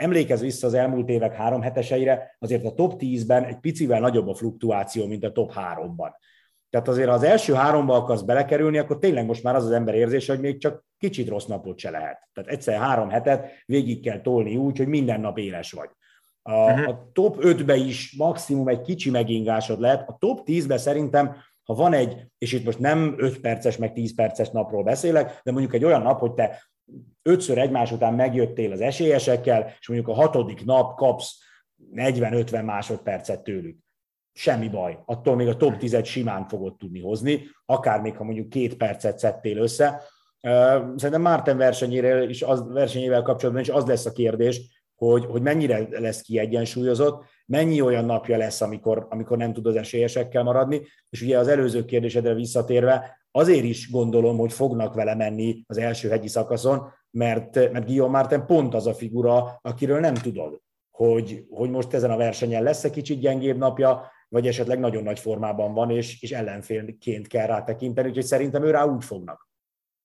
emlékez 0.02 0.40
vissza 0.40 0.66
az 0.66 0.74
elmúlt 0.74 1.08
évek 1.08 1.34
három 1.34 1.60
heteseire, 1.60 2.36
azért 2.38 2.64
a 2.64 2.74
top 2.74 2.94
10-ben 2.98 3.44
egy 3.44 3.58
picivel 3.58 4.00
nagyobb 4.00 4.28
a 4.28 4.34
fluktuáció, 4.34 5.06
mint 5.06 5.24
a 5.24 5.32
top 5.32 5.52
3-ban. 5.54 6.10
Tehát 6.70 6.88
azért 6.88 7.08
ha 7.08 7.14
az 7.14 7.22
első 7.22 7.52
háromba 7.52 7.94
akarsz 7.94 8.22
belekerülni, 8.22 8.78
akkor 8.78 8.98
tényleg 8.98 9.26
most 9.26 9.42
már 9.42 9.54
az 9.54 9.64
az 9.64 9.70
ember 9.70 9.94
érzése, 9.94 10.32
hogy 10.32 10.42
még 10.42 10.58
csak 10.58 10.84
kicsit 10.98 11.28
rossz 11.28 11.44
napot 11.44 11.78
se 11.78 11.90
lehet. 11.90 12.28
Tehát 12.32 12.50
egyszer 12.50 12.80
három 12.80 13.08
hetet 13.08 13.50
végig 13.66 14.02
kell 14.02 14.20
tolni 14.20 14.56
úgy, 14.56 14.78
hogy 14.78 14.86
minden 14.86 15.20
nap 15.20 15.38
éles 15.38 15.72
vagy. 15.72 15.88
A, 16.42 16.52
uh-huh. 16.52 16.88
a 16.88 17.10
top 17.12 17.36
5-be 17.40 17.76
is 17.76 18.14
maximum 18.18 18.68
egy 18.68 18.80
kicsi 18.80 19.10
megingásod 19.10 19.80
lehet. 19.80 20.08
A 20.08 20.16
top 20.18 20.40
10-be 20.46 20.76
szerintem, 20.76 21.36
ha 21.62 21.74
van 21.74 21.92
egy, 21.92 22.26
és 22.38 22.52
itt 22.52 22.64
most 22.64 22.78
nem 22.78 23.14
5 23.16 23.40
perces, 23.40 23.76
meg 23.76 23.92
10 23.92 24.14
perces 24.14 24.50
napról 24.50 24.82
beszélek, 24.82 25.40
de 25.42 25.52
mondjuk 25.52 25.74
egy 25.74 25.84
olyan 25.84 26.02
nap, 26.02 26.18
hogy 26.18 26.32
te 26.32 26.62
ötször 27.22 27.58
egymás 27.58 27.92
után 27.92 28.14
megjöttél 28.14 28.72
az 28.72 28.80
esélyesekkel, 28.80 29.74
és 29.80 29.88
mondjuk 29.88 30.08
a 30.08 30.14
hatodik 30.14 30.64
nap 30.64 30.96
kapsz 30.96 31.38
40-50 31.94 32.64
másodpercet 32.64 33.42
tőlük. 33.42 33.78
Semmi 34.32 34.68
baj. 34.68 34.98
Attól 35.04 35.36
még 35.36 35.48
a 35.48 35.56
top 35.56 35.76
10 35.76 36.04
simán 36.04 36.48
fogod 36.48 36.76
tudni 36.76 37.00
hozni, 37.00 37.42
akár 37.66 38.00
még 38.00 38.16
ha 38.16 38.24
mondjuk 38.24 38.48
két 38.48 38.76
percet 38.76 39.18
szedtél 39.18 39.56
össze. 39.56 40.02
Szerintem 40.96 41.20
Márten 41.20 41.56
versenyére 41.56 42.24
is 42.24 42.42
az, 42.42 42.64
versenyével 42.68 43.22
kapcsolatban 43.22 43.62
is 43.62 43.68
az 43.68 43.84
lesz 43.84 44.06
a 44.06 44.12
kérdés, 44.12 44.82
hogy, 44.94 45.24
hogy 45.24 45.42
mennyire 45.42 45.86
lesz 45.90 46.20
kiegyensúlyozott, 46.20 47.24
mennyi 47.46 47.80
olyan 47.80 48.04
napja 48.04 48.36
lesz, 48.36 48.60
amikor, 48.60 49.06
amikor 49.10 49.36
nem 49.36 49.52
tud 49.52 49.66
az 49.66 49.76
esélyesekkel 49.76 50.42
maradni, 50.42 50.80
és 51.10 51.22
ugye 51.22 51.38
az 51.38 51.48
előző 51.48 51.84
kérdésedre 51.84 52.34
visszatérve, 52.34 53.21
azért 53.32 53.64
is 53.64 53.90
gondolom, 53.90 54.38
hogy 54.38 54.52
fognak 54.52 54.94
vele 54.94 55.14
menni 55.14 55.62
az 55.66 55.78
első 55.78 56.08
hegyi 56.08 56.28
szakaszon, 56.28 56.92
mert, 57.10 57.54
mert 57.54 57.84
Guillaume 57.86 58.18
Martin 58.18 58.46
pont 58.46 58.74
az 58.74 58.86
a 58.86 58.94
figura, 58.94 59.58
akiről 59.62 60.00
nem 60.00 60.14
tudod, 60.14 60.60
hogy, 60.90 61.44
hogy 61.50 61.70
most 61.70 61.92
ezen 61.92 62.10
a 62.10 62.16
versenyen 62.16 62.62
lesz 62.62 62.84
egy 62.84 62.92
kicsit 62.92 63.20
gyengébb 63.20 63.56
napja, 63.56 64.10
vagy 64.28 64.46
esetleg 64.46 64.78
nagyon 64.78 65.02
nagy 65.02 65.18
formában 65.18 65.74
van, 65.74 65.90
és, 65.90 66.22
és 66.22 66.30
ellenfélként 66.30 67.26
kell 67.26 67.46
rá 67.46 67.62
tekinteni, 67.62 68.08
úgyhogy 68.08 68.24
szerintem 68.24 68.64
ő 68.64 68.70
rá 68.70 68.84
úgy 68.84 69.04
fognak. 69.04 69.50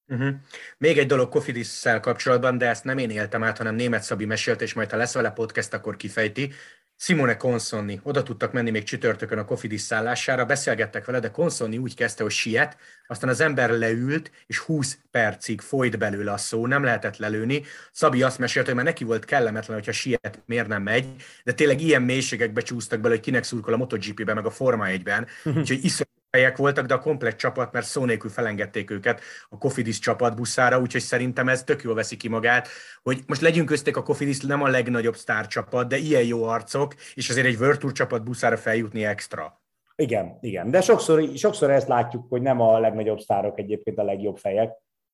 Uh-huh. 0.07 0.35
Még 0.77 0.97
egy 0.97 1.07
dolog 1.07 1.29
kofidis 1.29 1.83
kapcsolatban, 2.01 2.57
de 2.57 2.67
ezt 2.67 2.83
nem 2.83 2.97
én 2.97 3.09
éltem 3.09 3.43
át, 3.43 3.57
hanem 3.57 3.75
német 3.75 4.03
Szabi 4.03 4.25
mesélt, 4.25 4.61
és 4.61 4.73
majd 4.73 4.89
ha 4.89 4.97
lesz 4.97 5.13
vele 5.13 5.31
podcast, 5.31 5.73
akkor 5.73 5.95
kifejti. 5.95 6.51
Simone 6.99 7.38
Consonni, 7.38 7.99
oda 8.03 8.23
tudtak 8.23 8.51
menni 8.51 8.69
még 8.69 8.83
csütörtökön 8.83 9.38
a 9.38 9.45
Kofidis 9.45 9.81
szállására, 9.81 10.45
beszélgettek 10.45 11.05
vele, 11.05 11.19
de 11.19 11.31
Consonni 11.31 11.77
úgy 11.77 11.95
kezdte, 11.95 12.23
hogy 12.23 12.31
siet, 12.31 12.77
aztán 13.07 13.29
az 13.29 13.39
ember 13.39 13.69
leült, 13.69 14.31
és 14.47 14.57
20 14.57 14.97
percig 15.12 15.62
folyt 15.62 15.97
belőle 15.97 16.31
a 16.31 16.38
szó, 16.38 16.67
nem 16.67 16.83
lehetett 16.83 17.17
lelőni. 17.17 17.63
Szabi 17.91 18.23
azt 18.23 18.39
mesélte, 18.39 18.67
hogy 18.67 18.77
már 18.77 18.86
neki 18.86 19.03
volt 19.03 19.25
kellemetlen, 19.25 19.75
hogyha 19.75 19.91
siet, 19.91 20.41
miért 20.45 20.67
nem 20.67 20.81
megy, 20.81 21.05
de 21.43 21.53
tényleg 21.53 21.81
ilyen 21.81 22.01
mélységekbe 22.01 22.62
csúsztak 22.62 22.99
bele, 22.99 23.13
hogy 23.13 23.23
kinek 23.23 23.43
szurkol 23.43 23.73
a 23.73 23.77
MotoGP-ben, 23.77 24.36
meg 24.36 24.45
a 24.45 24.51
Forma 24.51 24.86
1-ben, 24.88 25.27
úgyhogy 25.43 25.83
iszonyú 25.83 26.10
helyek 26.31 26.57
voltak, 26.57 26.85
de 26.85 26.93
a 26.93 26.99
komplett 26.99 27.37
csapat, 27.37 27.71
mert 27.71 27.85
szó 27.85 28.05
nélkül 28.05 28.29
felengedték 28.29 28.91
őket 28.91 29.21
a 29.49 29.57
Kofidis 29.57 29.99
csapatbuszára, 29.99 30.79
úgyhogy 30.79 31.01
szerintem 31.01 31.49
ez 31.49 31.63
tök 31.63 31.81
jól 31.81 31.95
veszi 31.95 32.17
ki 32.17 32.27
magát, 32.27 32.67
hogy 33.03 33.23
most 33.27 33.41
legyünk 33.41 33.67
közték 33.67 33.97
a 33.97 34.03
Kofidis 34.03 34.39
nem 34.39 34.61
a 34.61 34.67
legnagyobb 34.67 35.15
sztárcsapat, 35.15 35.87
de 35.87 35.97
ilyen 35.97 36.23
jó 36.23 36.43
arcok, 36.43 36.95
és 37.13 37.29
azért 37.29 37.47
egy 37.47 37.59
World 37.59 37.79
Tour 37.79 37.91
csapat 37.91 38.23
buszára 38.23 38.57
feljutni 38.57 39.05
extra. 39.05 39.61
Igen, 39.95 40.37
igen. 40.41 40.71
De 40.71 40.81
sokszor, 40.81 41.29
sokszor 41.35 41.71
ezt 41.71 41.87
látjuk, 41.87 42.25
hogy 42.29 42.41
nem 42.41 42.61
a 42.61 42.79
legnagyobb 42.79 43.19
sztárok 43.19 43.59
egyébként 43.59 43.97
a 43.97 44.03
legjobb 44.03 44.37
fejek, 44.37 44.71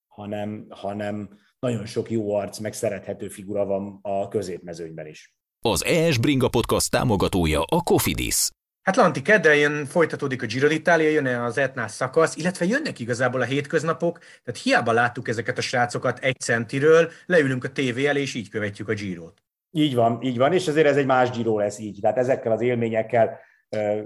hanem, 0.08 0.66
hanem 0.70 1.30
nagyon 1.60 1.86
sok 1.86 2.12
jó 2.12 2.36
arc, 2.36 2.60
meg 2.60 2.74
szerethető 2.74 3.28
figura 3.28 3.66
van 3.66 4.00
a 4.02 4.28
középmezőnyben 4.28 5.08
is. 5.08 5.36
Az 5.66 5.86
ES 5.86 6.18
Bringa 6.18 6.50
Podcast 6.50 6.92
támogatója 6.92 7.62
a 7.62 7.82
Cofidis. 7.82 8.50
Hát 8.84 8.96
Lanti, 8.96 9.22
kedden 9.22 9.86
folytatódik 9.86 10.44
a 10.44 10.46
Giro 10.46 10.68
d'Italia, 10.68 11.12
jön 11.12 11.26
az 11.26 11.58
Etnás 11.58 11.92
szakasz, 11.92 12.36
illetve 12.36 12.66
jönnek 12.66 13.00
igazából 13.00 13.42
a 13.42 13.46
hétköznapok, 13.46 14.20
tehát 14.20 14.62
hiába 14.62 14.92
láttuk 14.92 15.28
ezeket 15.28 15.58
a 15.58 15.62
srácokat 15.62 16.20
egy 16.20 16.40
centiről, 16.40 17.12
leülünk 17.26 17.64
a 17.64 17.72
tévé 17.72 18.06
elé, 18.06 18.22
és 18.22 18.34
így 18.34 18.50
követjük 18.50 18.90
a 18.90 18.94
Girot. 18.94 19.44
Így 19.72 19.96
van, 19.96 20.22
így 20.22 20.38
van, 20.38 20.54
és 20.54 20.68
azért 20.68 20.88
ez 20.88 20.98
egy 20.98 21.06
más 21.06 21.30
Giro 21.30 21.58
lesz 21.58 21.80
így. 21.80 21.98
Tehát 22.02 22.18
ezekkel 22.18 22.52
az 22.52 22.62
élményekkel 22.62 23.40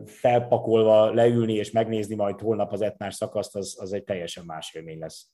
felpakolva 0.06 1.14
leülni 1.14 1.54
és 1.54 1.72
megnézni 1.72 2.16
majd 2.16 2.40
holnap 2.40 2.72
az 2.72 2.82
etnás 2.82 3.16
szakaszt, 3.16 3.56
az, 3.56 3.76
az 3.80 3.94
egy 3.94 4.04
teljesen 4.04 4.44
más 4.46 4.74
élmény 4.74 5.00
lesz. 5.00 5.28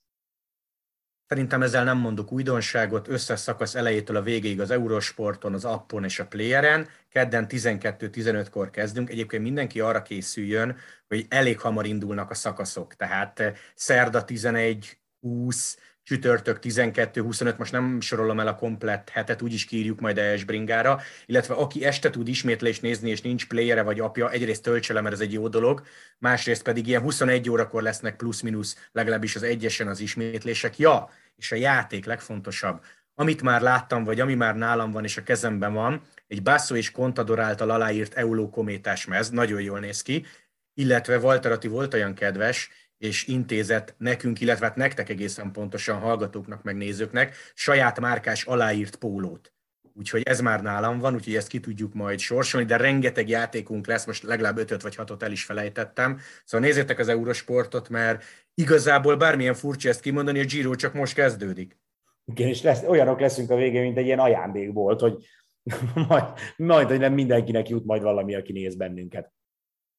Szerintem 1.28 1.62
ezzel 1.62 1.84
nem 1.84 1.98
mondok 1.98 2.32
újdonságot, 2.32 3.08
összes 3.08 3.40
szakasz 3.40 3.74
elejétől 3.74 4.16
a 4.16 4.22
végéig 4.22 4.60
az 4.60 4.70
Eurosporton, 4.70 5.54
az 5.54 5.64
appon 5.64 6.04
és 6.04 6.18
a 6.18 6.26
playeren. 6.26 6.88
Kedden 7.08 7.46
12-15-kor 7.48 8.70
kezdünk. 8.70 9.10
Egyébként 9.10 9.42
mindenki 9.42 9.80
arra 9.80 10.02
készüljön, 10.02 10.76
hogy 11.08 11.26
elég 11.28 11.60
hamar 11.60 11.86
indulnak 11.86 12.30
a 12.30 12.34
szakaszok. 12.34 12.94
Tehát 12.94 13.40
eh, 13.40 13.52
szerda 13.74 14.24
11, 14.24 14.98
20, 15.20 15.78
csütörtök 16.04 16.58
12-25, 16.62 17.56
most 17.56 17.72
nem 17.72 18.00
sorolom 18.00 18.40
el 18.40 18.46
a 18.46 18.54
komplett 18.54 19.08
hetet, 19.08 19.42
úgyis 19.42 19.64
kírjuk 19.64 20.00
majd 20.00 20.18
ES 20.18 20.44
Bringára, 20.44 21.00
illetve 21.26 21.54
aki 21.54 21.84
este 21.84 22.10
tud 22.10 22.28
ismétlést 22.28 22.82
nézni, 22.82 23.10
és 23.10 23.20
nincs 23.20 23.46
playere 23.46 23.82
vagy 23.82 24.00
apja, 24.00 24.30
egyrészt 24.30 24.62
töltse 24.62 24.92
le, 24.92 25.00
mert 25.00 25.14
ez 25.14 25.20
egy 25.20 25.32
jó 25.32 25.48
dolog, 25.48 25.82
másrészt 26.18 26.62
pedig 26.62 26.86
ilyen 26.86 27.02
21 27.02 27.50
órakor 27.50 27.82
lesznek 27.82 28.16
plusz-minusz, 28.16 28.88
legalábbis 28.92 29.36
az 29.36 29.42
egyesen 29.42 29.88
az 29.88 30.00
ismétlések. 30.00 30.78
Ja, 30.78 31.10
és 31.36 31.52
a 31.52 31.56
játék 31.56 32.04
legfontosabb, 32.04 32.82
amit 33.14 33.42
már 33.42 33.60
láttam, 33.60 34.04
vagy 34.04 34.20
ami 34.20 34.34
már 34.34 34.56
nálam 34.56 34.90
van 34.90 35.04
és 35.04 35.16
a 35.16 35.22
kezemben 35.22 35.72
van, 35.72 36.02
egy 36.26 36.42
Basso 36.42 36.76
és 36.76 36.90
Contador 36.90 37.40
által 37.40 37.70
aláírt 37.70 38.14
Euló 38.14 38.50
kométás 38.50 39.06
mez, 39.06 39.30
nagyon 39.30 39.60
jól 39.60 39.78
néz 39.78 40.02
ki, 40.02 40.26
illetve 40.74 41.18
Walter 41.18 41.52
Atti 41.52 41.68
volt 41.68 41.94
olyan 41.94 42.14
kedves, 42.14 42.70
és 42.98 43.26
intézett 43.26 43.94
nekünk, 43.98 44.40
illetve 44.40 44.66
hát 44.66 44.76
nektek 44.76 45.08
egészen 45.08 45.52
pontosan 45.52 45.98
hallgatóknak, 45.98 46.62
meg 46.62 46.76
nézőknek 46.76 47.36
saját 47.54 48.00
márkás 48.00 48.44
aláírt 48.44 48.96
pólót. 48.96 49.54
Úgyhogy 49.96 50.22
ez 50.22 50.40
már 50.40 50.62
nálam 50.62 50.98
van, 50.98 51.14
úgyhogy 51.14 51.34
ezt 51.34 51.48
ki 51.48 51.60
tudjuk 51.60 51.94
majd 51.94 52.18
sorsolni, 52.18 52.66
de 52.66 52.76
rengeteg 52.76 53.28
játékunk 53.28 53.86
lesz, 53.86 54.06
most 54.06 54.22
legalább 54.22 54.58
ötöt 54.58 54.82
vagy 54.82 54.94
hatot 54.94 55.22
el 55.22 55.32
is 55.32 55.44
felejtettem. 55.44 56.18
Szóval 56.44 56.66
nézzétek 56.66 56.98
az 56.98 57.08
Eurosportot, 57.08 57.88
mert 57.88 58.24
igazából 58.54 59.16
bármilyen 59.16 59.54
furcsa 59.54 59.88
ezt 59.88 60.00
kimondani, 60.00 60.40
a 60.40 60.44
Giro 60.44 60.74
csak 60.74 60.94
most 60.94 61.14
kezdődik. 61.14 61.78
Igen, 62.24 62.48
és 62.48 62.62
lesz, 62.62 62.82
olyanok 62.82 63.20
leszünk 63.20 63.50
a 63.50 63.56
végén, 63.56 63.82
mint 63.82 63.98
egy 63.98 64.06
ilyen 64.06 64.18
ajándékbolt, 64.18 65.00
hogy 65.00 65.26
majd, 66.08 66.24
majd, 66.56 66.88
hogy 66.88 66.98
nem 66.98 67.12
mindenkinek 67.12 67.68
jut 67.68 67.84
majd 67.84 68.02
valami, 68.02 68.34
aki 68.34 68.52
néz 68.52 68.74
bennünket. 68.74 69.32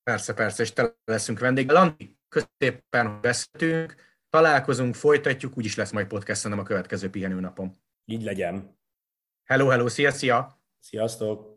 Persze, 0.04 0.34
persze, 0.34 0.64
és 0.64 0.74
tele 0.74 0.96
leszünk 1.06 1.40
vendéggel. 1.40 1.76
Landi, 1.76 2.18
középen 2.36 3.08
hogy 3.08 3.20
beszéltünk, 3.22 3.96
találkozunk, 4.30 4.96
folytatjuk, 4.96 5.58
úgyis 5.58 5.76
lesz 5.76 5.92
majd 5.92 6.08
podcast, 6.08 6.42
a 6.60 6.64
következő 6.64 7.10
pihenőnapom. 7.10 7.72
Így 8.06 8.24
legyen. 8.24 8.80
Hello, 9.44 9.68
hello, 9.68 9.88
szia, 9.88 10.12
szia! 10.12 10.62
Sziasztok! 10.80 11.55